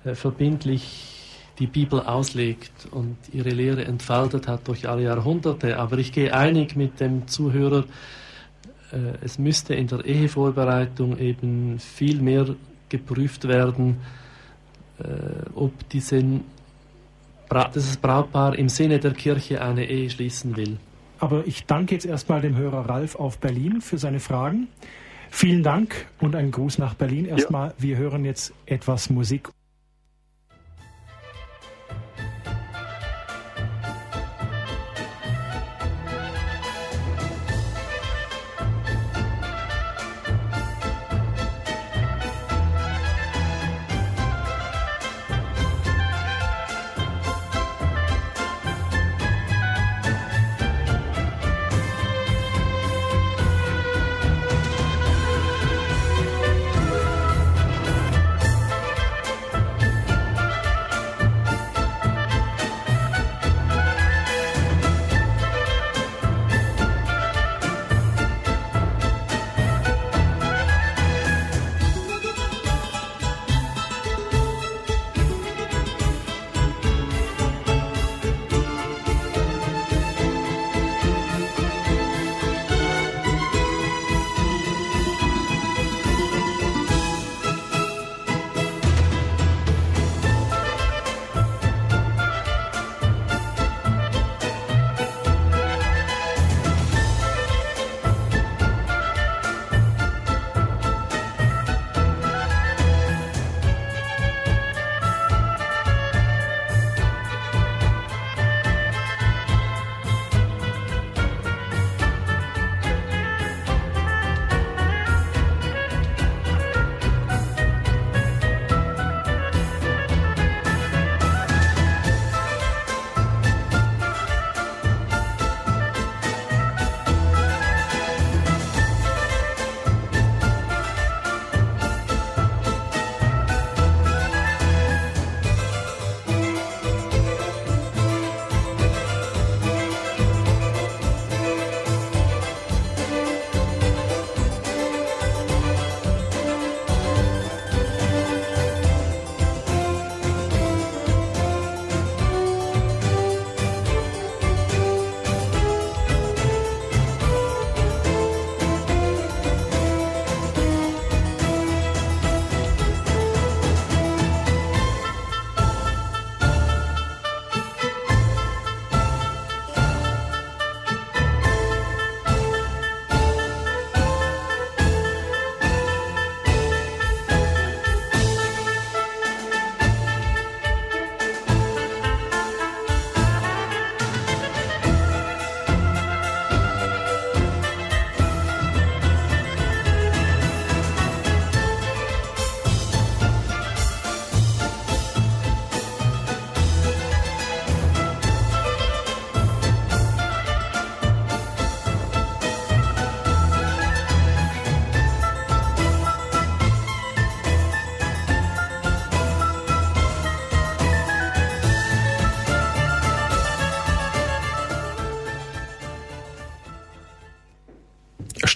[0.04, 1.13] äh, verbindlich
[1.58, 5.78] die Bibel auslegt und ihre Lehre entfaltet hat durch alle Jahrhunderte.
[5.78, 7.84] Aber ich gehe einig mit dem Zuhörer,
[8.92, 12.46] äh, es müsste in der Ehevorbereitung eben viel mehr
[12.88, 14.00] geprüft werden,
[14.98, 15.04] äh,
[15.54, 16.44] ob diesen,
[17.74, 20.78] dieses Brautpaar im Sinne der Kirche eine Ehe schließen will.
[21.20, 24.68] Aber ich danke jetzt erstmal dem Hörer Ralf auf Berlin für seine Fragen.
[25.30, 27.24] Vielen Dank und einen Gruß nach Berlin.
[27.26, 27.74] Erstmal, ja.
[27.78, 29.48] wir hören jetzt etwas Musik.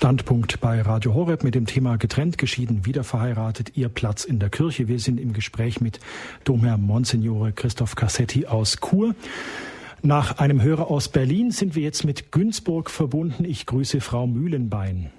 [0.08, 4.48] Standpunkt bei Radio Horeb mit dem Thema getrennt, geschieden, wieder verheiratet, ihr Platz in der
[4.48, 4.88] Kirche.
[4.88, 6.00] Wir sind im Gespräch mit
[6.44, 9.14] Domherr Monsignore Christoph Cassetti aus Chur.
[10.00, 13.44] Nach einem Hörer aus Berlin sind wir jetzt mit Günzburg verbunden.
[13.44, 15.10] Ich grüße Frau Mühlenbein.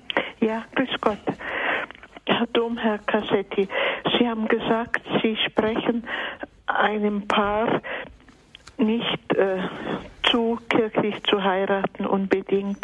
[0.41, 1.19] Ja, grüß Gott.
[2.25, 3.67] Herr Domherr Cassetti,
[4.17, 6.03] Sie haben gesagt, Sie sprechen
[6.65, 7.83] einem Paar
[8.79, 9.59] nicht äh,
[10.29, 12.79] zu, kirchlich zu heiraten unbedingt.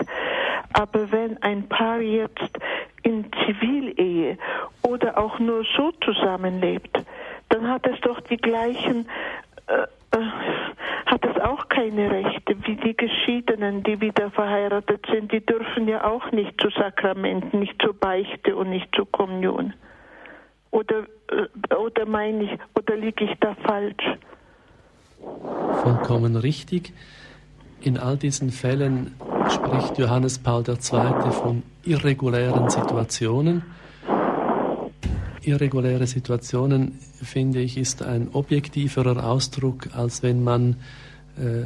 [0.73, 2.59] Aber wenn ein Paar jetzt
[3.03, 4.37] in Zivilehe
[4.81, 6.97] oder auch nur so zusammenlebt,
[7.49, 9.07] dann hat es doch die gleichen,
[9.67, 9.83] äh,
[10.17, 10.25] äh,
[11.05, 15.31] hat es auch keine Rechte wie die Geschiedenen, die wieder verheiratet sind.
[15.31, 19.73] Die dürfen ja auch nicht zu Sakramenten, nicht zur Beichte und nicht zur Kommunion.
[20.71, 24.03] Oder, äh, oder meine ich, oder liege ich da falsch?
[25.83, 26.93] Vollkommen richtig.
[27.85, 29.11] In all diesen Fällen
[29.47, 31.31] spricht Johannes Paul II.
[31.31, 33.61] von irregulären Situationen.
[35.43, 40.77] Irreguläre Situationen, finde ich, ist ein objektiverer Ausdruck, als wenn man
[41.37, 41.61] äh,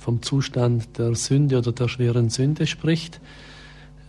[0.00, 3.20] vom Zustand der Sünde oder der schweren Sünde spricht.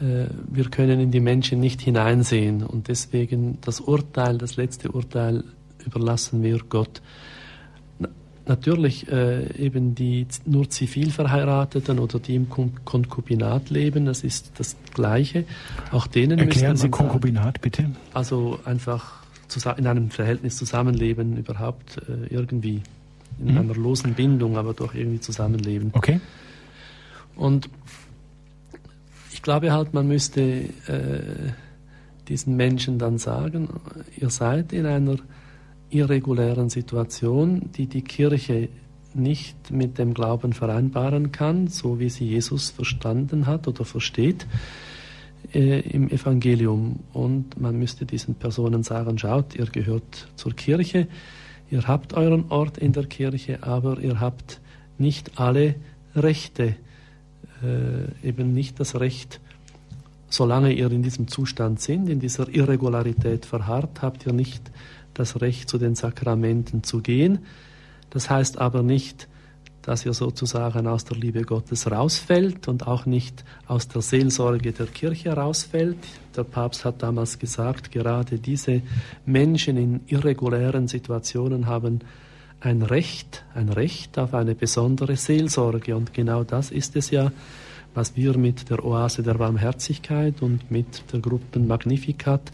[0.02, 5.44] Äh, wir können in die Menschen nicht hineinsehen und deswegen das Urteil, das letzte Urteil
[5.86, 7.04] überlassen wir Gott.
[8.46, 14.76] Natürlich äh, eben die nur zivil verheirateten oder die im Konkubinat leben, das ist das
[14.94, 15.46] Gleiche.
[15.92, 17.92] Auch denen Erklären Sie Konkubinat bitte.
[18.14, 19.24] Also einfach
[19.78, 22.82] in einem Verhältnis zusammenleben, überhaupt äh, irgendwie
[23.40, 23.58] in mhm.
[23.60, 25.92] einer losen Bindung, aber doch irgendwie zusammenleben.
[25.94, 26.20] Okay.
[27.36, 27.70] Und
[29.32, 31.52] ich glaube halt, man müsste äh,
[32.28, 33.70] diesen Menschen dann sagen,
[34.18, 35.18] ihr seid in einer
[35.94, 38.70] irregulären Situation, die die Kirche
[39.14, 44.48] nicht mit dem Glauben vereinbaren kann, so wie sie Jesus verstanden hat oder versteht
[45.54, 47.00] äh, im Evangelium.
[47.14, 51.08] Und man müsste diesen Personen sagen, schaut, ihr gehört zur Kirche,
[51.70, 54.60] ihr habt euren Ort in der Kirche, aber ihr habt
[54.98, 55.76] nicht alle
[56.16, 56.76] Rechte,
[57.64, 59.40] äh, eben nicht das Recht,
[60.30, 64.72] solange ihr in diesem Zustand sind, in dieser Irregularität verharrt, habt ihr nicht
[65.14, 67.40] das Recht zu den Sakramenten zu gehen.
[68.10, 69.28] Das heißt aber nicht,
[69.84, 74.88] dass ihr sozusagen aus der Liebe Gottes rausfällt und auch nicht aus der Seelsorge der
[74.88, 75.98] Kirche rausfällt.
[76.36, 78.82] Der Papst hat damals gesagt, gerade diese
[79.26, 82.00] Menschen in irregulären Situationen haben
[82.62, 85.98] ein Recht, ein Recht auf eine besondere Seelsorge.
[85.98, 87.32] Und genau das ist es ja,
[87.94, 92.52] was wir mit der Oase der Barmherzigkeit und mit der Gruppen Magnificat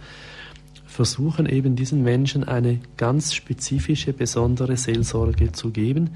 [0.99, 6.09] versuchen eben diesen Menschen eine ganz spezifische, besondere Seelsorge zu geben,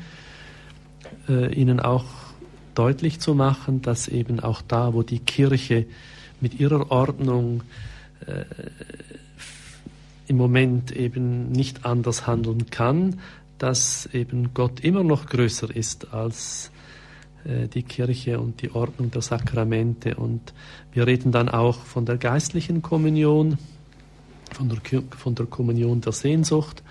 [1.30, 2.04] äh, ihnen auch
[2.76, 5.86] deutlich zu machen, dass eben auch da, wo die Kirche
[6.42, 7.64] mit ihrer Ordnung
[8.28, 8.44] äh,
[10.28, 13.22] im Moment eben nicht anders handeln kann,
[13.60, 16.72] dass eben Gott immer noch größer ist als
[17.46, 20.16] äh, die Kirche und die Ordnung der Sakramente.
[20.16, 20.54] Und
[20.92, 23.58] wir reden dann auch von der geistlichen Kommunion,
[24.54, 26.84] von der, von der Kommunion der Sehnsucht.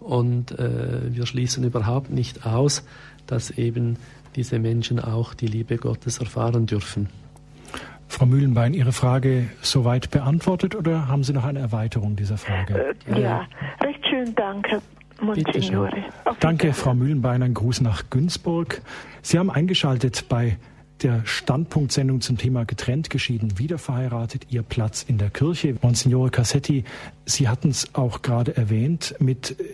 [0.00, 2.84] Und äh, wir schließen überhaupt nicht aus,
[3.26, 3.96] dass eben
[4.34, 7.08] diese Menschen auch die Liebe Gottes erfahren dürfen.
[8.08, 12.94] Frau Mühlenbein, Ihre Frage soweit beantwortet oder haben Sie noch eine Erweiterung dieser Frage?
[13.06, 13.46] Äh, ja,
[13.82, 14.82] recht schön, danke.
[15.22, 16.04] Monsignore.
[16.40, 17.42] Danke, Frau Mühlenbein.
[17.42, 18.82] Ein Gruß nach Günzburg.
[19.22, 20.58] Sie haben eingeschaltet bei
[21.02, 25.76] der Standpunktsendung zum Thema getrennt, geschieden, wieder verheiratet, Ihr Platz in der Kirche.
[25.82, 26.84] Monsignore Cassetti,
[27.26, 29.64] Sie hatten es auch gerade erwähnt mit äh,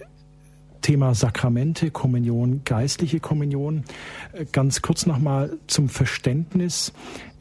[0.82, 3.84] Thema Sakramente, Kommunion, geistliche Kommunion.
[4.32, 6.92] Äh, ganz kurz nochmal zum Verständnis.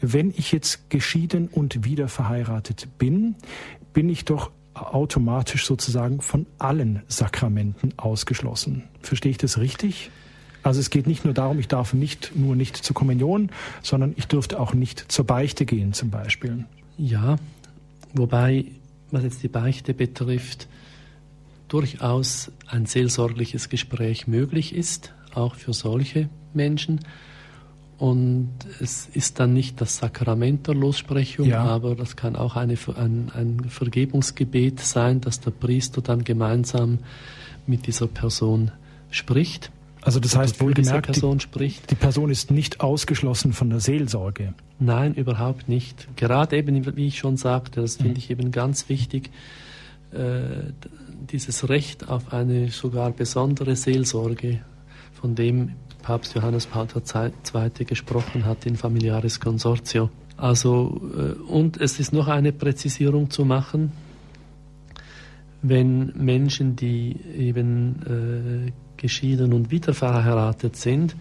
[0.02, 3.36] Wenn ich jetzt geschieden und wieder verheiratet bin,
[3.94, 8.84] bin ich doch automatisch sozusagen von allen Sakramenten ausgeschlossen.
[9.02, 10.12] Verstehe ich das richtig?
[10.68, 13.52] Also es geht nicht nur darum, ich darf nicht nur nicht zur Kommunion,
[13.82, 16.66] sondern ich dürfte auch nicht zur Beichte gehen zum Beispiel.
[16.98, 17.38] Ja,
[18.14, 18.66] wobei,
[19.10, 20.68] was jetzt die Beichte betrifft,
[21.70, 27.00] durchaus ein seelsorgliches Gespräch möglich ist, auch für solche Menschen.
[27.98, 28.52] Und
[28.82, 31.64] es ist dann nicht das Sakrament der Lossprechung, ja.
[31.64, 37.00] aber das kann auch eine, ein, ein Vergebungsgebet sein, dass der Priester dann gemeinsam
[37.68, 38.72] mit dieser Person
[39.12, 39.72] spricht.
[40.08, 44.54] Also das heißt wohlgemerkt, Person die, die Person ist nicht ausgeschlossen von der Seelsorge.
[44.80, 46.08] Nein, überhaupt nicht.
[46.16, 48.18] Gerade eben, wie ich schon sagte, das finde mhm.
[48.18, 49.32] ich eben ganz wichtig,
[50.14, 50.72] äh,
[51.30, 54.62] dieses Recht auf eine sogar besondere Seelsorge,
[55.12, 57.84] von dem Papst Johannes Paul II.
[57.84, 60.10] gesprochen hat in Familiaris Consortio.
[60.38, 63.92] Also, äh, und es ist noch eine Präzisierung zu machen.
[65.62, 71.16] Wenn Menschen, die eben äh, geschieden und wieder verheiratet sind,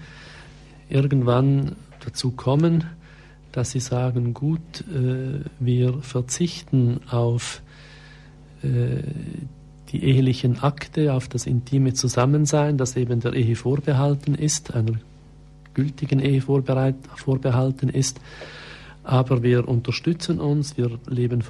[0.89, 2.85] irgendwann dazu kommen,
[3.53, 7.63] dass sie sagen, gut, äh, wir verzichten auf
[8.63, 9.03] äh,
[9.93, 14.95] die ehelichen Akte, auf das intime Zusammensein, das eben der Ehe vorbehalten ist, einer
[15.75, 18.21] gültigen Ehe vorbehalten ist.
[19.05, 21.43] Aber wir unterstützen uns, wir leben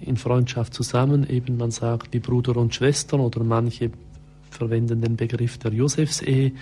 [0.00, 3.90] in Freundschaft zusammen, eben man sagt wie Bruder und Schwestern oder manche
[4.52, 6.52] verwenden den Begriff der Josefsehe,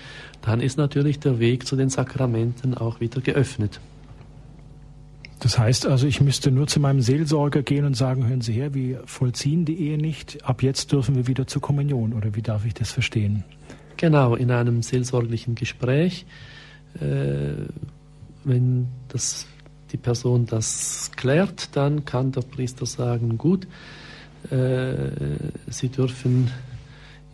[0.42, 3.80] dann ist natürlich der Weg zu den Sakramenten auch wieder geöffnet.
[5.40, 8.74] Das heißt also, ich müsste nur zu meinem Seelsorger gehen und sagen, hören Sie her,
[8.74, 12.66] wir vollziehen die Ehe nicht, ab jetzt dürfen wir wieder zur Kommunion oder wie darf
[12.66, 13.44] ich das verstehen?
[13.96, 16.26] Genau, in einem seelsorglichen Gespräch,
[17.00, 17.52] äh,
[18.44, 19.46] wenn das,
[19.92, 23.66] die Person das klärt, dann kann der Priester sagen, gut,
[24.50, 25.10] äh,
[25.68, 26.50] Sie dürfen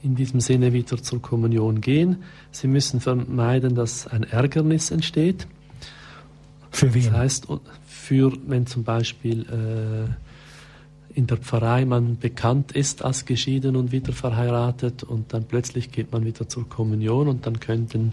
[0.07, 2.23] in diesem Sinne wieder zur Kommunion gehen.
[2.53, 5.47] Sie müssen vermeiden, dass ein Ärgernis entsteht.
[6.71, 7.05] Für wen?
[7.05, 7.49] Das heißt,
[7.87, 14.13] für, wenn zum Beispiel äh, in der Pfarrei man bekannt ist als geschieden und wieder
[14.13, 18.13] verheiratet und dann plötzlich geht man wieder zur Kommunion und dann könnten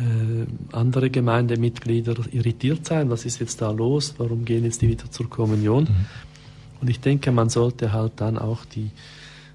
[0.00, 5.08] äh, andere Gemeindemitglieder irritiert sein, was ist jetzt da los, warum gehen jetzt die wieder
[5.10, 5.84] zur Kommunion?
[5.84, 6.06] Mhm.
[6.80, 8.90] Und ich denke, man sollte halt dann auch die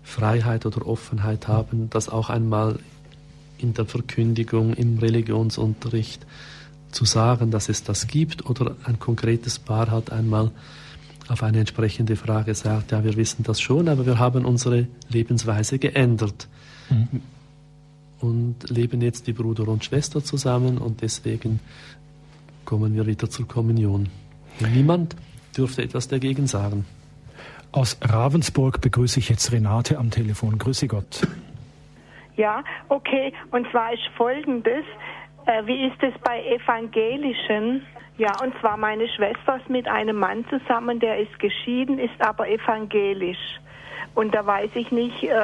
[0.05, 2.79] Freiheit oder Offenheit haben, das auch einmal
[3.57, 6.25] in der Verkündigung, im Religionsunterricht
[6.91, 10.51] zu sagen, dass es das gibt oder ein konkretes Paar hat einmal
[11.27, 15.79] auf eine entsprechende Frage sagt, ja, wir wissen das schon, aber wir haben unsere Lebensweise
[15.79, 16.47] geändert
[16.89, 17.21] mhm.
[18.19, 21.59] und leben jetzt wie Bruder und Schwester zusammen und deswegen
[22.63, 24.09] kommen wir wieder zur Kommunion.
[24.59, 25.15] Niemand
[25.57, 26.85] dürfte etwas dagegen sagen.
[27.75, 30.57] Aus Ravensburg begrüße ich jetzt Renate am Telefon.
[30.57, 31.27] Grüße Gott.
[32.37, 33.33] Ja, okay.
[33.51, 34.85] Und zwar ist folgendes.
[35.45, 37.81] Äh, wie ist es bei Evangelischen?
[38.17, 42.47] Ja, und zwar meine Schwester ist mit einem Mann zusammen, der ist geschieden, ist aber
[42.47, 43.59] evangelisch.
[44.13, 45.35] Und da weiß ich nicht, äh,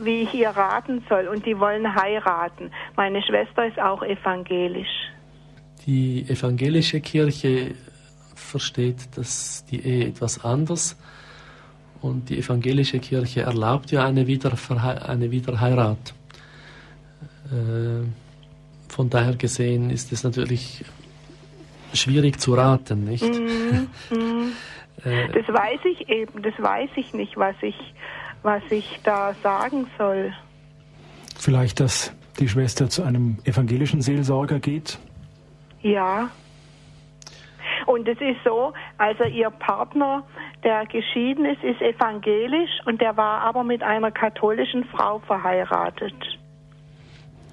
[0.00, 1.28] wie ich ihr raten soll.
[1.28, 2.70] Und die wollen heiraten.
[2.96, 5.12] Meine Schwester ist auch evangelisch.
[5.84, 7.74] Die evangelische Kirche
[8.34, 10.96] versteht das, die Ehe etwas anders.
[12.04, 16.12] Und die evangelische Kirche erlaubt ja eine, Wiederverhe eine Wiederheirat.
[17.50, 18.04] Äh,
[18.92, 20.84] von daher gesehen ist es natürlich
[21.94, 23.24] schwierig zu raten, nicht?
[23.24, 24.52] Mm, mm.
[25.02, 27.76] äh, das weiß ich eben, das weiß ich nicht, was ich,
[28.42, 30.34] was ich da sagen soll.
[31.38, 34.98] Vielleicht, dass die Schwester zu einem evangelischen Seelsorger geht?
[35.80, 36.28] Ja.
[37.86, 40.24] Und es ist so, also ihr Partner,
[40.62, 46.14] der geschieden ist, ist evangelisch und der war aber mit einer katholischen Frau verheiratet.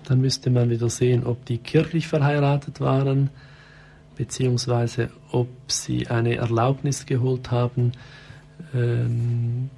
[0.08, 3.30] Dann müsste man wieder sehen, ob die kirchlich verheiratet waren,
[4.18, 7.92] beziehungsweise ob sie eine Erlaubnis geholt haben,
[8.74, 9.70] ähm,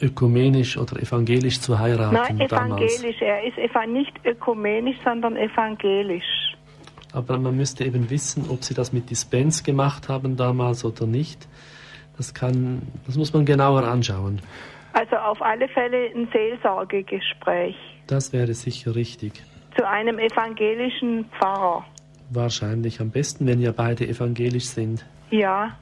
[0.00, 2.14] ökumenisch oder evangelisch zu heiraten.
[2.14, 3.18] Nein, evangelisch.
[3.18, 3.20] Damals.
[3.20, 6.53] Er ist nicht ökumenisch, sondern evangelisch
[7.14, 11.46] aber man müsste eben wissen, ob sie das mit Dispens gemacht haben damals oder nicht.
[12.16, 14.40] Das kann, das muss man genauer anschauen.
[14.92, 17.76] Also auf alle Fälle ein Seelsorgegespräch.
[18.06, 19.42] Das wäre sicher richtig.
[19.76, 21.84] Zu einem evangelischen Pfarrer.
[22.30, 25.04] Wahrscheinlich am besten, wenn ja beide evangelisch sind.
[25.30, 25.76] Ja.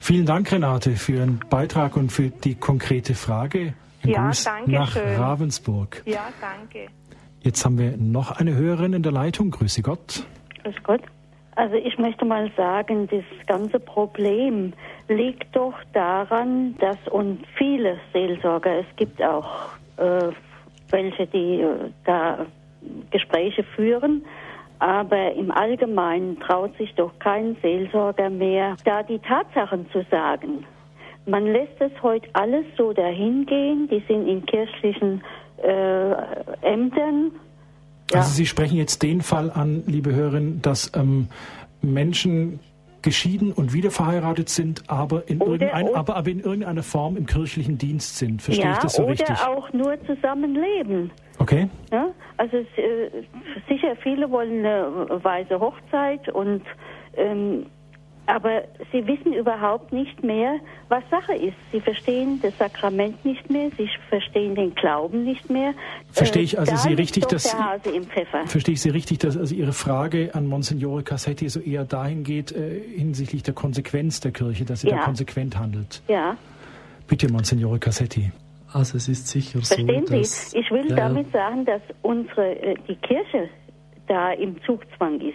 [0.00, 3.74] Vielen Dank, Renate, für Ihren Beitrag und für die konkrete Frage.
[4.02, 5.16] Ein ja, Gruß danke nach schön.
[5.16, 6.02] Ravensburg.
[6.04, 6.88] Ja, danke.
[7.40, 9.50] Jetzt haben wir noch eine Hörerin in der Leitung.
[9.50, 10.26] Grüße Gott.
[10.64, 11.02] Grüß Gott.
[11.56, 14.72] Also ich möchte mal sagen, das ganze Problem
[15.08, 19.68] liegt doch daran, dass und viele Seelsorger, es gibt auch
[19.98, 20.32] äh,
[20.90, 22.46] welche, die äh, da
[23.10, 24.24] Gespräche führen,
[24.80, 30.66] aber im Allgemeinen traut sich doch kein Seelsorger mehr, da die Tatsachen zu sagen.
[31.26, 35.22] Man lässt es heute alles so dahingehen, die sind in kirchlichen
[35.62, 36.12] äh,
[36.62, 37.30] Ämtern
[38.14, 38.20] ja.
[38.20, 41.28] Also Sie sprechen jetzt den Fall an, liebe Hörerin, dass ähm,
[41.82, 42.60] Menschen
[43.04, 47.26] geschieden und wieder verheiratet sind, aber in, oder, oder, aber, aber in irgendeiner Form im
[47.26, 48.40] kirchlichen Dienst sind.
[48.40, 49.28] Verstehe ja, ich das so oder richtig?
[49.28, 51.10] Oder auch nur zusammenleben.
[51.38, 51.68] Okay.
[51.92, 52.08] Ja,
[52.38, 52.64] also äh,
[53.68, 56.62] sicher, viele wollen eine weise Hochzeit und
[57.16, 57.66] ähm,
[58.26, 60.56] aber sie wissen überhaupt nicht mehr,
[60.88, 61.56] was Sache ist.
[61.72, 65.74] Sie verstehen das Sakrament nicht mehr, sie verstehen den Glauben nicht mehr.
[66.10, 67.54] Verstehe ich also da Sie richtig, dass
[68.46, 72.52] verstehe ich Sie richtig, dass also Ihre Frage an Monsignore Cassetti so eher dahin geht
[72.52, 74.98] äh, hinsichtlich der Konsequenz der Kirche, dass sie Ja.
[74.98, 76.02] da konsequent handelt.
[76.08, 76.36] Ja,
[77.06, 78.32] Bitte, Monsignore Cassetti.
[78.72, 80.50] Also es ist sicher verstehen so, dass...
[80.50, 80.58] Sie?
[80.58, 81.08] Ich will Ja, ja.
[81.08, 83.48] damit sagen, dass unsere äh, die Kirche
[84.08, 85.34] da im Zugzwang ist.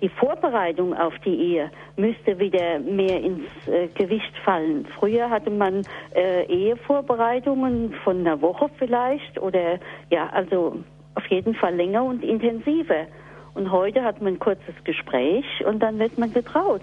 [0.00, 4.86] Die Vorbereitung auf die Ehe müsste wieder mehr ins äh, Gewicht fallen.
[4.98, 5.82] Früher hatte man
[6.14, 9.80] äh, Ehevorbereitungen von einer Woche vielleicht oder
[10.10, 10.78] ja, also
[11.14, 13.06] auf jeden Fall länger und intensiver.
[13.54, 16.82] Und heute hat man ein kurzes Gespräch und dann wird man getraut.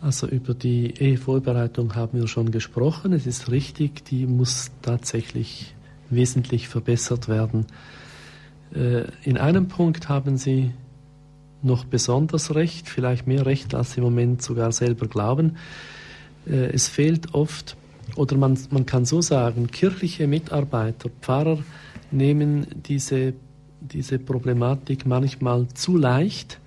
[0.00, 3.12] Also über die Ehevorbereitung haben wir schon gesprochen.
[3.12, 5.74] Es ist richtig, die muss tatsächlich
[6.10, 7.66] wesentlich verbessert werden.
[8.72, 10.72] Äh, In einem Punkt haben Sie
[11.64, 15.56] noch besonders recht, vielleicht mehr recht, als Sie im Moment sogar selber glauben.
[16.46, 17.76] Äh, Es fehlt oft,
[18.16, 21.58] oder man, man kann so sagen, kirchliche Mitarbeiter, Pfarrer
[22.10, 23.34] nehmen diese,
[23.80, 26.60] diese Problematik manchmal zu leicht.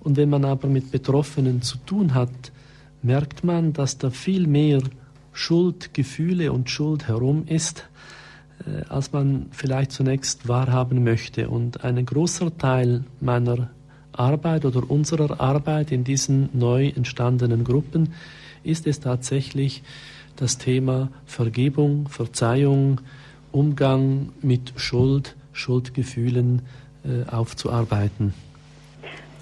[0.00, 2.52] Und wenn man aber mit Betroffenen zu tun hat,
[3.02, 4.80] merkt man, dass da viel mehr
[5.32, 7.84] Schuldgefühle und Schuld herum ist,
[8.66, 11.48] äh, als man vielleicht zunächst wahrhaben möchte.
[11.48, 13.70] Und ein großer Teil meiner
[14.18, 18.12] Arbeit oder unserer Arbeit in diesen neu entstandenen Gruppen
[18.64, 19.82] ist es tatsächlich,
[20.36, 23.00] das Thema Vergebung, Verzeihung,
[23.50, 26.62] Umgang mit Schuld, Schuldgefühlen
[27.04, 28.34] äh, aufzuarbeiten.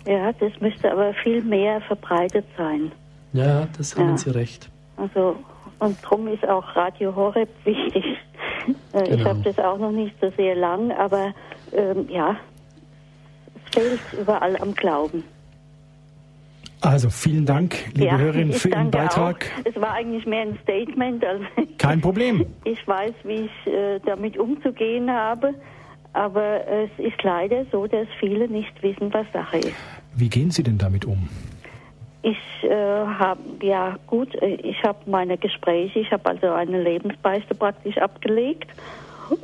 [0.07, 2.93] Ja, das müsste aber viel mehr verbreitet sein.
[3.33, 4.17] Ja, das haben Ja.
[4.17, 4.71] Sie recht.
[4.97, 5.37] Also,
[5.81, 8.05] und darum ist auch Radio Horeb wichtig.
[8.93, 9.25] Äh, Ich Genau.
[9.31, 11.35] habe das auch noch nicht so sehr lang, aber
[11.73, 12.37] ähm, ja,
[13.77, 15.25] fehlt überall am Glauben.
[16.81, 19.47] Also vielen Dank, liebe ja, Hörerin, für Ihren Beitrag.
[19.61, 19.67] Auch.
[19.67, 21.43] Es war eigentlich mehr ein Statement, als
[21.79, 22.47] Kein Problem.
[22.65, 25.55] ich weiß, wie ich äh, damit umzugehen habe.
[26.13, 29.75] Aber es ist leider so, dass viele nicht wissen, was Sache ist.
[30.15, 31.29] Wie gehen Sie denn damit um?
[32.23, 37.55] Ich äh, habe, ja gut, äh, ich habe meine Gespräche, ich habe also eine Lebensbeichte
[37.55, 38.71] praktisch abgelegt.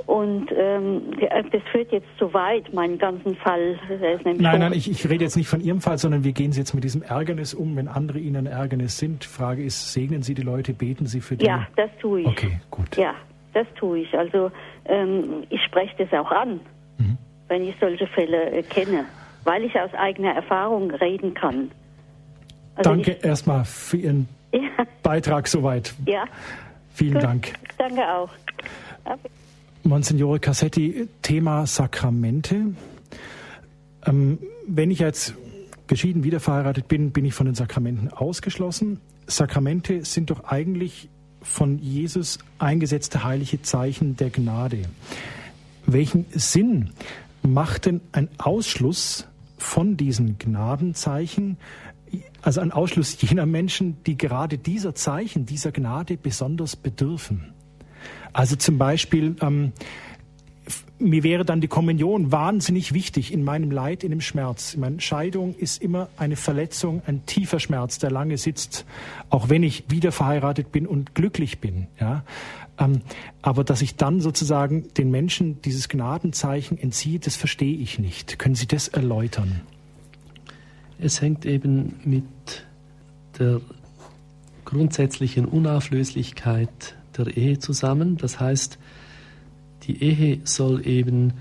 [0.07, 3.79] Und ähm, ja, das führt jetzt zu weit, meinen ganzen Fall.
[4.25, 6.75] Nein, nein, ich, ich rede jetzt nicht von Ihrem Fall, sondern wie gehen Sie jetzt
[6.75, 9.25] mit diesem Ärgernis um, wenn andere Ihnen Ärgernis sind?
[9.25, 11.47] Frage ist, segnen Sie die Leute, beten Sie für die?
[11.47, 12.27] Ja, das tue ich.
[12.27, 12.97] Okay, gut.
[12.97, 13.15] Ja,
[13.55, 14.17] das tue ich.
[14.17, 14.51] Also
[14.85, 16.61] ähm, ich spreche das auch an,
[16.99, 17.17] Mhm.
[17.49, 19.05] wenn ich solche Fälle äh, kenne,
[19.45, 21.71] weil ich aus eigener Erfahrung reden kann.
[22.77, 24.63] Also Danke erstmal für Ihren Ich,
[25.03, 25.95] Beitrag soweit.
[26.07, 26.25] ja, ja,
[26.95, 27.23] Vielen gut.
[27.23, 27.53] Dank.
[27.79, 28.29] Danke auch.
[29.85, 32.75] Monsignore Cassetti, Thema Sakramente.
[34.07, 35.35] Ähm, wenn ich jetzt
[35.89, 39.01] geschieden wieder verheiratet bin, bin ich von den Sakramenten ausgeschlossen.
[39.27, 41.09] Sakramente sind doch eigentlich
[41.43, 44.83] von Jesus eingesetzte heilige Zeichen der Gnade.
[45.87, 46.91] Welchen Sinn
[47.43, 49.27] macht denn ein Ausschluss
[49.59, 51.57] von diesen Gnadenzeichen,
[52.41, 57.53] also ein Ausschluss jener Menschen, die gerade dieser Zeichen, dieser Gnade besonders bedürfen?
[58.33, 59.73] Also zum Beispiel, ähm,
[60.99, 64.77] mir wäre dann die Kommunion wahnsinnig wichtig in meinem Leid, in dem Schmerz.
[64.77, 68.87] Meine, Scheidung ist immer eine Verletzung, ein tiefer Schmerz, der lange sitzt,
[69.29, 71.89] auch wenn ich wieder verheiratet bin und glücklich bin.
[72.01, 72.25] Ja?
[72.79, 73.03] Ähm,
[73.43, 78.39] aber dass ich dann sozusagen den Menschen dieses Gnadenzeichen entziehe, das verstehe ich nicht.
[78.39, 79.63] Können Sie das erläutern?
[80.99, 82.25] Es hängt eben mit
[83.39, 83.61] der
[84.65, 88.17] grundsätzlichen Unauflöslichkeit der Ehe zusammen.
[88.17, 88.79] Das heißt,
[89.85, 91.33] die Ehe soll eben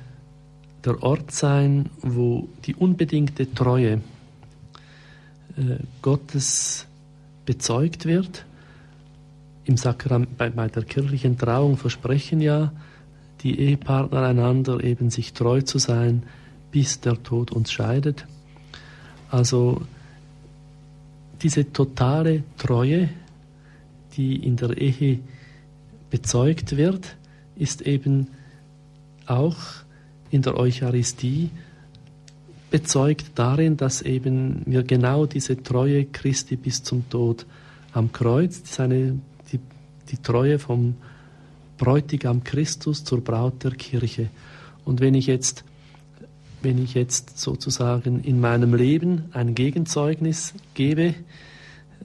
[0.83, 4.01] der Ort sein, wo die unbedingte Treue
[5.57, 6.87] äh, Gottes
[7.45, 8.45] bezeugt wird.
[9.65, 12.71] Im Sakram bei, bei der kirchlichen Trauung versprechen ja
[13.41, 16.23] die Ehepartner einander eben sich treu zu sein,
[16.71, 18.25] bis der Tod uns scheidet.
[19.29, 19.81] Also
[21.41, 23.09] diese totale Treue,
[24.15, 25.19] die in der Ehe
[26.11, 27.15] bezeugt wird,
[27.55, 28.27] ist eben
[29.25, 29.57] auch
[30.29, 31.49] in der Eucharistie
[32.69, 37.45] bezeugt darin, dass eben wir genau diese Treue Christi bis zum Tod
[37.93, 39.19] am Kreuz, seine,
[39.51, 39.59] die,
[40.09, 40.95] die Treue vom
[41.77, 44.29] Bräutigam Christus zur Braut der Kirche.
[44.85, 45.65] Und wenn ich jetzt
[46.61, 51.15] wenn ich jetzt sozusagen in meinem Leben ein Gegenzeugnis gebe,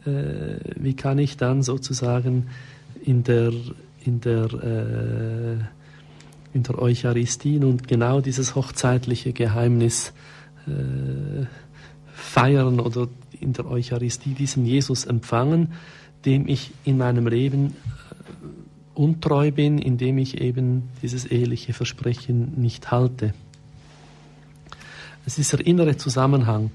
[0.04, 2.48] äh, wie kann ich dann sozusagen
[3.04, 3.52] in der,
[4.06, 10.12] in der, äh, in der Eucharistie nun genau dieses hochzeitliche Geheimnis
[10.66, 11.46] äh,
[12.12, 13.08] feiern oder
[13.40, 15.74] in der Eucharistie diesen Jesus empfangen,
[16.24, 17.70] dem ich in meinem Leben äh,
[18.94, 23.34] untreu bin, indem ich eben dieses eheliche Versprechen nicht halte.
[25.26, 26.70] Es ist der innere Zusammenhang.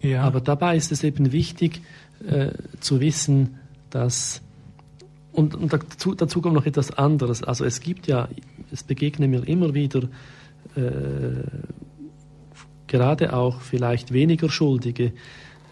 [0.00, 0.22] Ja.
[0.22, 1.82] Aber dabei ist es eben wichtig
[2.26, 2.50] äh,
[2.80, 3.58] zu wissen,
[3.90, 4.42] dass
[5.34, 7.42] und, und dazu, dazu, kommt noch etwas anderes.
[7.42, 8.28] Also es gibt ja,
[8.72, 10.02] es begegnen mir immer wieder
[10.76, 11.42] äh,
[12.86, 15.12] gerade auch vielleicht weniger Schuldige,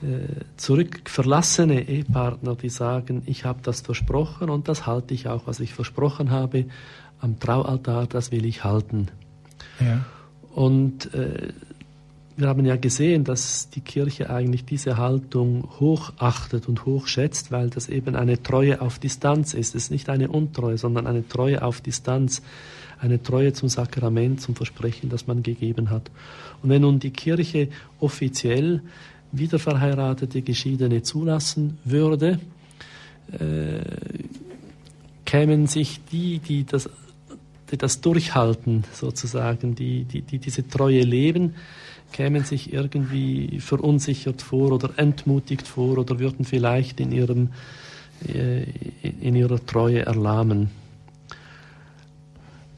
[0.02, 5.60] äh, zurückverlassene Ehepartner, die sagen, ich habe das versprochen und das halte ich auch, was
[5.60, 6.66] ich versprochen habe
[7.20, 9.09] am Traualtar, das will ich halten.
[9.78, 10.05] Ja.
[10.52, 11.52] Und äh,
[12.36, 17.88] wir haben ja gesehen, dass die Kirche eigentlich diese Haltung hochachtet und hochschätzt, weil das
[17.88, 19.74] eben eine Treue auf Distanz ist.
[19.74, 22.42] Es ist nicht eine Untreue, sondern eine Treue auf Distanz,
[22.98, 26.10] eine Treue zum Sakrament, zum Versprechen, das man gegeben hat.
[26.62, 27.68] Und wenn nun die Kirche
[28.00, 28.82] offiziell
[29.32, 32.38] wiederverheiratete Geschiedene zulassen würde,
[33.32, 33.80] äh,
[35.24, 36.88] kämen sich die, die das,
[37.70, 41.54] die das durchhalten, sozusagen, die, die, die diese Treue leben,
[42.12, 47.51] kämen sich irgendwie verunsichert vor oder entmutigt vor oder würden vielleicht in, ihrem,
[48.28, 48.64] äh,
[49.02, 50.70] in ihrer Treue erlahmen.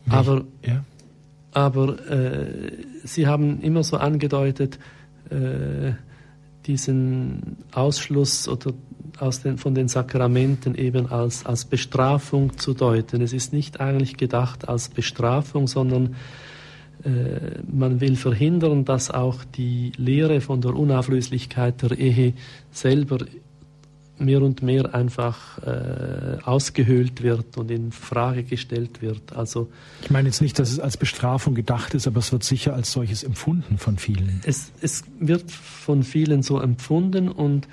[0.09, 0.85] Aber, ja.
[1.52, 2.73] aber äh,
[3.05, 4.78] Sie haben immer so angedeutet,
[5.31, 5.93] äh,
[6.66, 8.73] diesen Ausschluss oder
[9.19, 13.23] aus den, von den Sakramenten eben als, als Bestrafung zu deuten.
[13.23, 16.16] Es ist nicht eigentlich gedacht als Bestrafung, sondern
[17.70, 22.32] man will verhindern, dass auch die Lehre von der Unauflöslichkeit der Ehe
[22.70, 23.18] selber
[24.18, 29.35] mehr und mehr einfach äh, ausgehöhlt wird und in Frage gestellt wird.
[29.35, 29.70] Also
[30.02, 32.93] ich meine jetzt nicht, dass es als Bestrafung gedacht ist, aber es wird sicher als
[32.93, 34.40] solches empfunden von vielen.
[34.44, 37.66] Es, es wird von vielen so empfunden und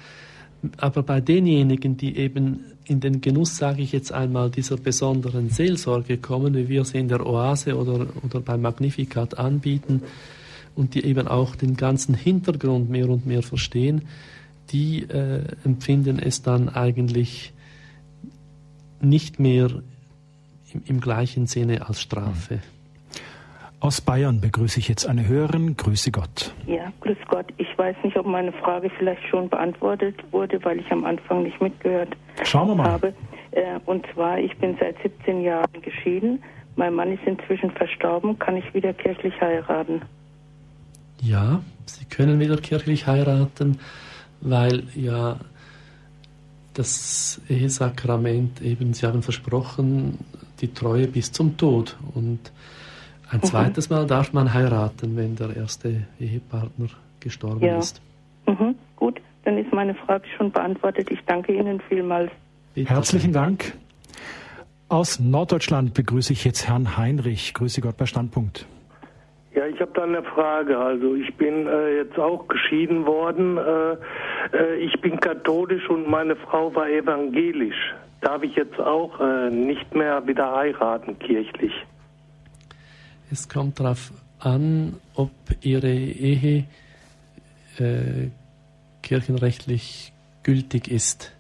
[0.78, 6.18] aber bei denjenigen, die eben in den Genuss, sage ich jetzt einmal, dieser besonderen Seelsorge
[6.18, 10.04] kommen, wie wir sie in der Oase oder, oder beim Magnificat anbieten
[10.76, 14.04] und die eben auch den ganzen Hintergrund mehr und mehr verstehen,
[14.72, 17.54] die äh, empfinden es dann eigentlich
[19.02, 19.70] nicht mehr
[20.74, 22.60] im, im gleichen Sinne als Strafe.
[23.82, 25.76] Aus Bayern begrüße ich jetzt eine Hörerin.
[25.76, 26.54] Grüße Gott.
[26.68, 27.48] Ja, grüß Gott.
[27.58, 31.60] Ich weiß nicht, ob meine Frage vielleicht schon beantwortet wurde, weil ich am Anfang nicht
[31.60, 32.92] mitgehört Schauen wir mal.
[32.92, 33.08] habe.
[33.50, 36.44] Äh, und zwar, ich bin seit 17 Jahren geschieden.
[36.76, 38.38] Mein Mann ist inzwischen verstorben.
[38.38, 40.04] Kann ich wieder kirchlich heiraten?
[41.20, 43.80] Ja, Sie können wieder kirchlich heiraten,
[44.42, 45.38] weil ja
[46.76, 50.20] das Ehesakrament eben, Sie haben versprochen,
[50.62, 51.98] die Treue bis zum Tod.
[52.14, 52.52] Und
[53.32, 53.44] ein mhm.
[53.44, 56.88] zweites Mal darf man heiraten, wenn der erste Ehepartner
[57.20, 57.78] gestorben ja.
[57.78, 58.02] ist.
[58.46, 58.76] Mhm.
[58.98, 61.10] Gut, dann ist meine Frage schon beantwortet.
[61.10, 62.32] Ich danke Ihnen vielmals.
[62.74, 62.90] Bitte.
[62.90, 63.74] Herzlichen Dank.
[64.90, 67.54] Aus Norddeutschland begrüße ich jetzt Herrn Heinrich.
[67.54, 68.66] Grüße Gott bei Standpunkt.
[69.54, 70.78] Ja, ich habe da eine Frage.
[70.78, 73.58] Also ich bin äh, jetzt auch geschieden worden.
[73.58, 77.94] Äh, äh, ich bin katholisch und meine Frau war evangelisch.
[78.22, 81.74] Darf ich jetzt auch äh, nicht mehr wieder heiraten kirchlich?
[83.32, 85.32] Es kommt darauf an, ob
[85.62, 86.66] Ihre Ehe
[87.78, 88.30] äh,
[89.02, 90.12] kirchenrechtlich
[90.44, 91.32] gültig ist.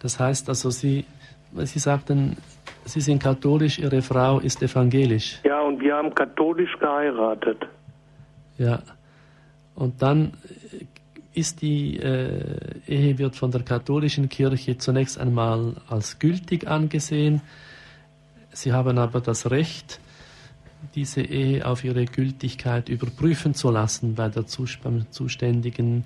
[0.00, 1.04] Das heißt also, Sie,
[1.52, 2.36] Sie sagten,
[2.84, 5.40] Sie sind katholisch, Ihre Frau ist evangelisch.
[5.44, 7.58] Ja, und wir haben katholisch geheiratet.
[8.58, 8.82] Ja,
[9.76, 10.32] und dann
[11.34, 17.40] ist die äh, Ehe wird von der katholischen Kirche zunächst einmal als gültig angesehen.
[18.50, 20.00] Sie haben aber das Recht,
[20.94, 24.44] diese Ehe auf ihre Gültigkeit überprüfen zu lassen bei der
[24.82, 26.04] beim zuständigen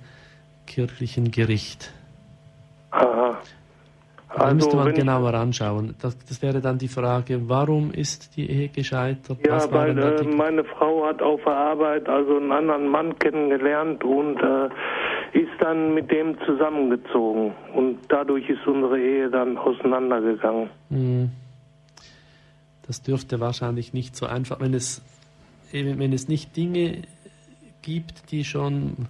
[0.66, 1.92] kirchlichen Gericht.
[2.90, 3.38] Aha.
[4.28, 5.94] Also da müsste man genauer anschauen.
[6.00, 9.38] Das, das, wäre dann die Frage, warum ist die Ehe gescheitert?
[9.46, 14.36] Ja, weil äh, meine Frau hat auf der Arbeit also einen anderen Mann kennengelernt und
[14.36, 14.68] äh,
[15.32, 17.52] ist dann mit dem zusammengezogen.
[17.74, 20.68] Und dadurch ist unsere Ehe dann auseinandergegangen.
[20.90, 21.30] Mhm.
[22.86, 25.02] Das dürfte wahrscheinlich nicht so einfach, wenn es,
[25.72, 27.02] wenn es nicht Dinge
[27.82, 29.08] gibt, die schon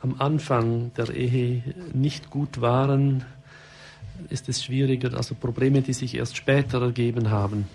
[0.00, 1.62] am Anfang der Ehe
[1.92, 3.24] nicht gut waren,
[4.28, 7.66] ist es schwieriger, also Probleme, die sich erst später ergeben haben,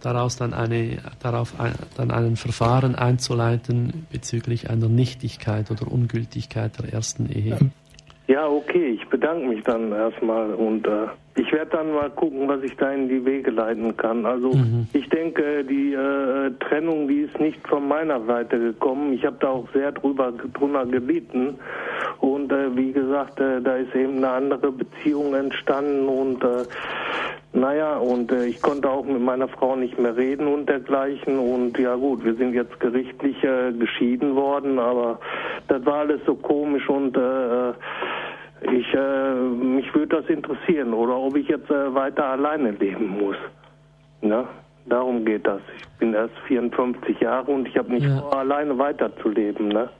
[0.00, 6.92] daraus dann eine, darauf ein, dann ein Verfahren einzuleiten bezüglich einer Nichtigkeit oder Ungültigkeit der
[6.92, 7.58] ersten Ehe.
[8.26, 11.06] Ja, okay, ich bedanke mich dann erstmal und äh,
[11.38, 14.26] Ich werde dann mal gucken, was ich da in die Wege leiten kann.
[14.26, 14.88] Also mhm.
[14.92, 19.12] ich denke, die äh, Trennung, die ist nicht von meiner Seite gekommen.
[19.12, 21.54] Ich habe da auch sehr drüber drunter gelitten.
[22.18, 26.64] Und äh, wie gesagt, äh, da ist eben eine andere Beziehung entstanden und äh,
[27.52, 31.38] naja, und äh, ich konnte auch mit meiner Frau nicht mehr reden und dergleichen.
[31.38, 35.20] Und ja gut, wir sind jetzt gerichtlich äh, geschieden worden, aber
[35.68, 37.16] das war alles so komisch und
[38.62, 43.36] ich, äh, mich würde das interessieren oder ob ich jetzt äh, weiter alleine leben muss.
[44.20, 44.46] Ne?
[44.86, 45.60] Darum geht das.
[45.76, 48.20] Ich bin erst 54 Jahre und ich habe nicht ja.
[48.20, 49.68] vor, alleine weiterzuleben.
[49.68, 49.90] Ne?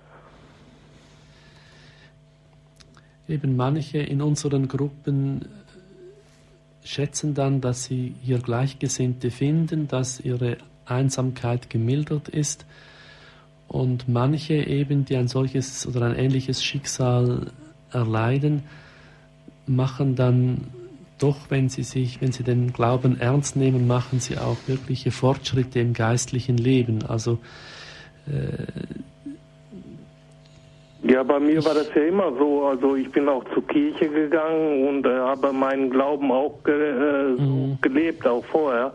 [3.28, 5.44] Eben manche in unseren Gruppen
[6.82, 10.56] schätzen dann, dass sie hier Gleichgesinnte finden, dass ihre
[10.86, 12.66] Einsamkeit gemildert ist.
[13.68, 17.52] Und manche eben, die ein solches oder ein ähnliches Schicksal
[17.92, 18.64] erleiden,
[19.66, 20.68] machen dann
[21.18, 25.80] doch, wenn sie sich, wenn sie den Glauben ernst nehmen, machen sie auch wirkliche Fortschritte
[25.80, 27.04] im geistlichen Leben.
[27.06, 27.38] Also
[28.26, 28.66] äh,
[31.04, 32.66] ja, bei mir war das ja immer so.
[32.66, 37.40] Also ich bin auch zur Kirche gegangen und äh, habe meinen Glauben auch ge äh,
[37.40, 37.78] mhm.
[37.80, 38.92] gelebt, auch vorher.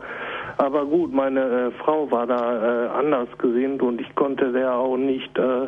[0.58, 4.96] Aber gut, meine äh, Frau war da äh, anders gesinnt und ich konnte der auch
[4.96, 5.66] nicht äh,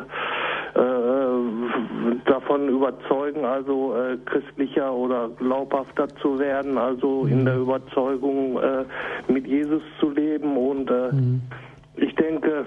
[2.25, 7.45] davon überzeugen, also äh, christlicher oder glaubhafter zu werden, also in mhm.
[7.45, 8.85] der Überzeugung äh,
[9.31, 11.41] mit Jesus zu leben und äh, mhm.
[11.99, 12.63] Ich denke,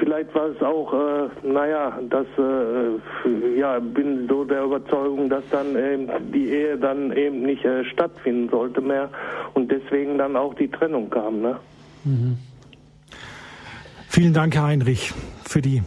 [0.00, 5.76] vielleicht war es auch, äh, naja, dass, äh, ja, bin so der Überzeugung, dass dann
[5.76, 9.10] eben die Ehe dann eben nicht äh, stattfinden sollte mehr
[9.54, 11.40] und deswegen dann auch die Trennung kam.
[11.40, 11.56] Ne?
[12.02, 12.36] Mhm.
[14.08, 15.12] Vielen Dank, Herr Heinrich,
[15.44, 15.82] für die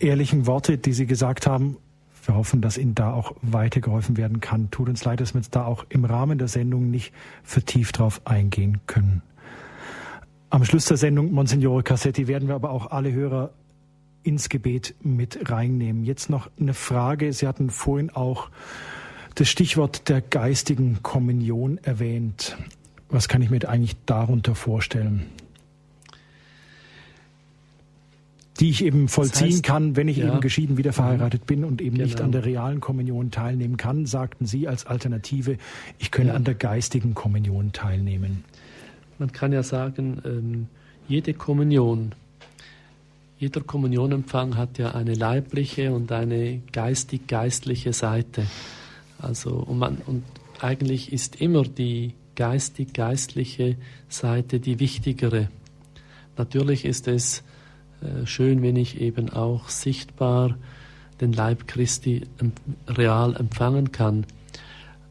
[0.00, 1.76] ehrlichen Worte, die Sie gesagt haben.
[2.24, 4.70] Wir hoffen, dass Ihnen da auch weitergeholfen werden kann.
[4.70, 7.12] Tut uns leid, dass wir jetzt da auch im Rahmen der Sendung nicht
[7.42, 9.22] vertieft drauf eingehen können.
[10.50, 13.52] Am Schluss der Sendung, Monsignore Cassetti, werden wir aber auch alle Hörer
[14.22, 16.04] ins Gebet mit reinnehmen.
[16.04, 17.32] Jetzt noch eine Frage.
[17.32, 18.50] Sie hatten vorhin auch
[19.34, 22.58] das Stichwort der geistigen Kommunion erwähnt.
[23.08, 25.26] Was kann ich mir eigentlich darunter vorstellen?
[28.60, 31.64] Die ich eben vollziehen das heißt, kann, wenn ich ja, eben geschieden wieder verheiratet bin
[31.64, 32.04] und eben genau.
[32.04, 35.56] nicht an der realen Kommunion teilnehmen kann, sagten Sie als Alternative,
[35.98, 36.34] ich könne ja.
[36.34, 38.44] an der geistigen Kommunion teilnehmen
[39.20, 40.66] man kann ja sagen, ähm,
[41.06, 42.12] jede Kommunion,
[43.38, 48.46] jeder Kommunionempfang hat ja eine leibliche und eine geistig-geistliche Seite.
[49.18, 50.24] Also, und, man, und
[50.60, 53.76] eigentlich ist immer die geistig-geistliche
[54.08, 55.50] Seite die wichtigere.
[56.38, 57.42] Natürlich ist es
[58.24, 60.56] schön, wenn ich eben auch sichtbar
[61.20, 62.22] den Leib Christi
[62.88, 64.24] real empfangen kann.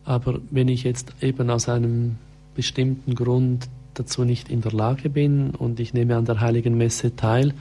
[0.06, 2.18] Aber wenn ich jetzt eben aus einem
[2.56, 7.16] bestimmten Grund dazu nicht in der Lage bin und ich nehme an der heiligen Messe
[7.16, 7.54] teil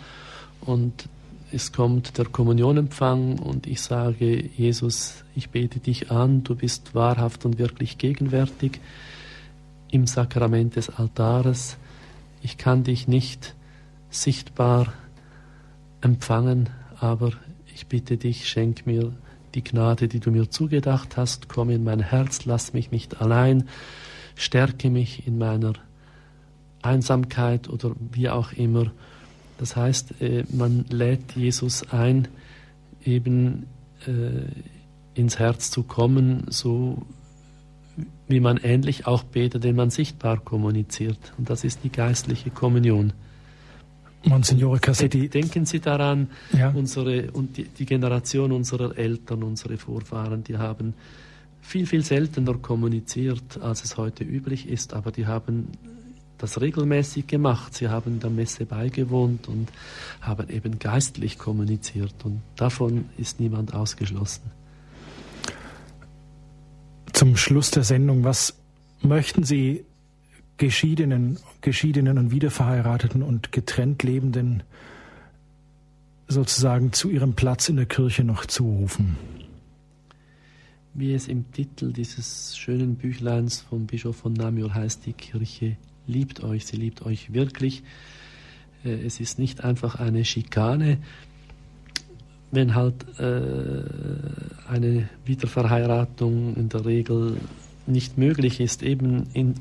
[0.60, 1.08] und
[1.50, 7.44] es kommt der Kommunionempfang und ich sage, Jesus, ich bete dich an, du bist wahrhaft
[7.44, 8.80] und wirklich gegenwärtig
[9.90, 11.78] im Sakrament des Altares.
[12.42, 13.54] Ich kann dich nicht
[14.10, 14.92] sichtbar
[16.00, 16.70] empfangen,
[17.00, 17.32] aber
[17.74, 19.12] ich bitte dich, schenk mir
[19.54, 23.68] die Gnade, die du mir zugedacht hast, komm in mein Herz, lass mich nicht allein,
[24.34, 25.72] stärke mich in meiner
[26.82, 28.92] Einsamkeit oder wie auch immer.
[29.58, 32.28] Das heißt, äh, man lädt Jesus ein,
[33.04, 33.66] eben
[34.06, 37.02] äh, ins Herz zu kommen, so
[38.28, 41.18] wie man ähnlich auch betet, wenn man sichtbar kommuniziert.
[41.38, 43.12] Und das ist die geistliche Kommunion.
[44.24, 45.28] Monsignore Cassetti.
[45.28, 46.70] Denken Sie daran, ja.
[46.70, 50.94] unsere, und die, die Generation unserer Eltern, unsere Vorfahren, die haben
[51.60, 55.68] viel, viel seltener kommuniziert, als es heute üblich ist, aber die haben
[56.38, 57.74] das regelmäßig gemacht.
[57.74, 59.68] Sie haben der Messe beigewohnt und
[60.20, 62.14] haben eben geistlich kommuniziert.
[62.24, 64.50] Und davon ist niemand ausgeschlossen.
[67.12, 68.54] Zum Schluss der Sendung, was
[69.02, 69.84] möchten Sie
[70.58, 74.64] Geschiedenen, Geschiedenen und Wiederverheirateten und getrennt Lebenden
[76.26, 79.16] sozusagen zu ihrem Platz in der Kirche noch zurufen?
[80.94, 85.76] Wie es im Titel dieses schönen Büchleins vom Bischof von Namur heißt, die Kirche
[86.08, 87.84] liebt euch, sie liebt euch wirklich.
[88.84, 90.98] Äh, es ist nicht einfach eine Schikane,
[92.50, 93.82] wenn halt äh,
[94.68, 97.36] eine Wiederverheiratung in der Regel
[97.86, 99.54] nicht möglich ist, eben in,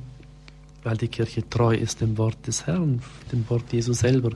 [0.83, 3.01] weil die Kirche treu ist dem Wort des Herrn,
[3.31, 4.31] dem Wort Jesu selber.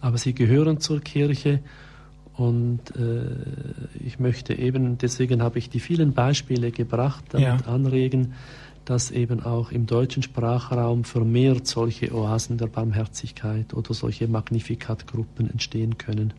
[0.00, 1.60] Aber sie gehören zur Kirche
[2.38, 3.34] und äh,
[3.98, 7.66] ich möchte eben, deswegen habe ich die vielen Beispiele gebracht, damit ja.
[7.66, 8.34] anregen,
[8.84, 15.98] dass eben auch im deutschen Sprachraum vermehrt solche Oasen der Barmherzigkeit oder solche Magnificat-Gruppen entstehen
[15.98, 16.32] können.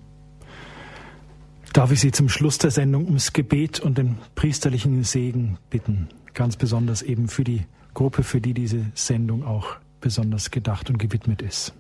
[1.74, 6.08] Darf ich Sie zum Schluss der Sendung ums Gebet und den priesterlichen Segen bitten?
[6.34, 11.42] Ganz besonders eben für die Gruppe, für die diese Sendung auch besonders gedacht und gewidmet
[11.42, 11.74] ist.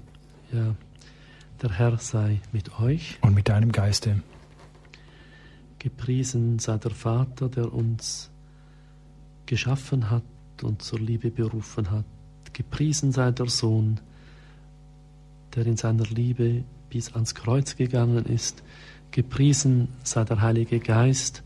[0.51, 0.75] Ja,
[1.61, 3.17] der Herr sei mit euch.
[3.21, 4.21] Und mit deinem Geiste.
[5.77, 8.29] Gepriesen sei der Vater, der uns
[9.45, 10.23] geschaffen hat
[10.61, 12.05] und zur Liebe berufen hat.
[12.53, 13.99] Gepriesen sei der Sohn,
[15.55, 18.63] der in seiner Liebe bis ans Kreuz gegangen ist.
[19.11, 21.43] Gepriesen sei der Heilige Geist,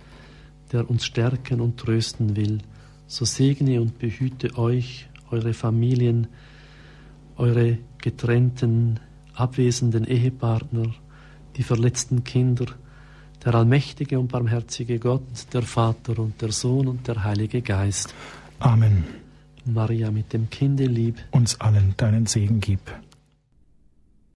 [0.72, 2.60] der uns stärken und trösten will.
[3.14, 6.26] So segne und behüte euch, eure Familien,
[7.36, 9.00] eure getrennten,
[9.36, 10.96] abwesenden Ehepartner,
[11.56, 12.66] die verletzten Kinder,
[13.46, 15.22] der allmächtige und barmherzige Gott,
[15.54, 18.16] der Vater und der Sohn und der Heilige Geist.
[18.58, 19.04] Amen.
[19.64, 21.24] Maria mit dem Kinde lieb.
[21.30, 22.80] Uns allen deinen Segen gib.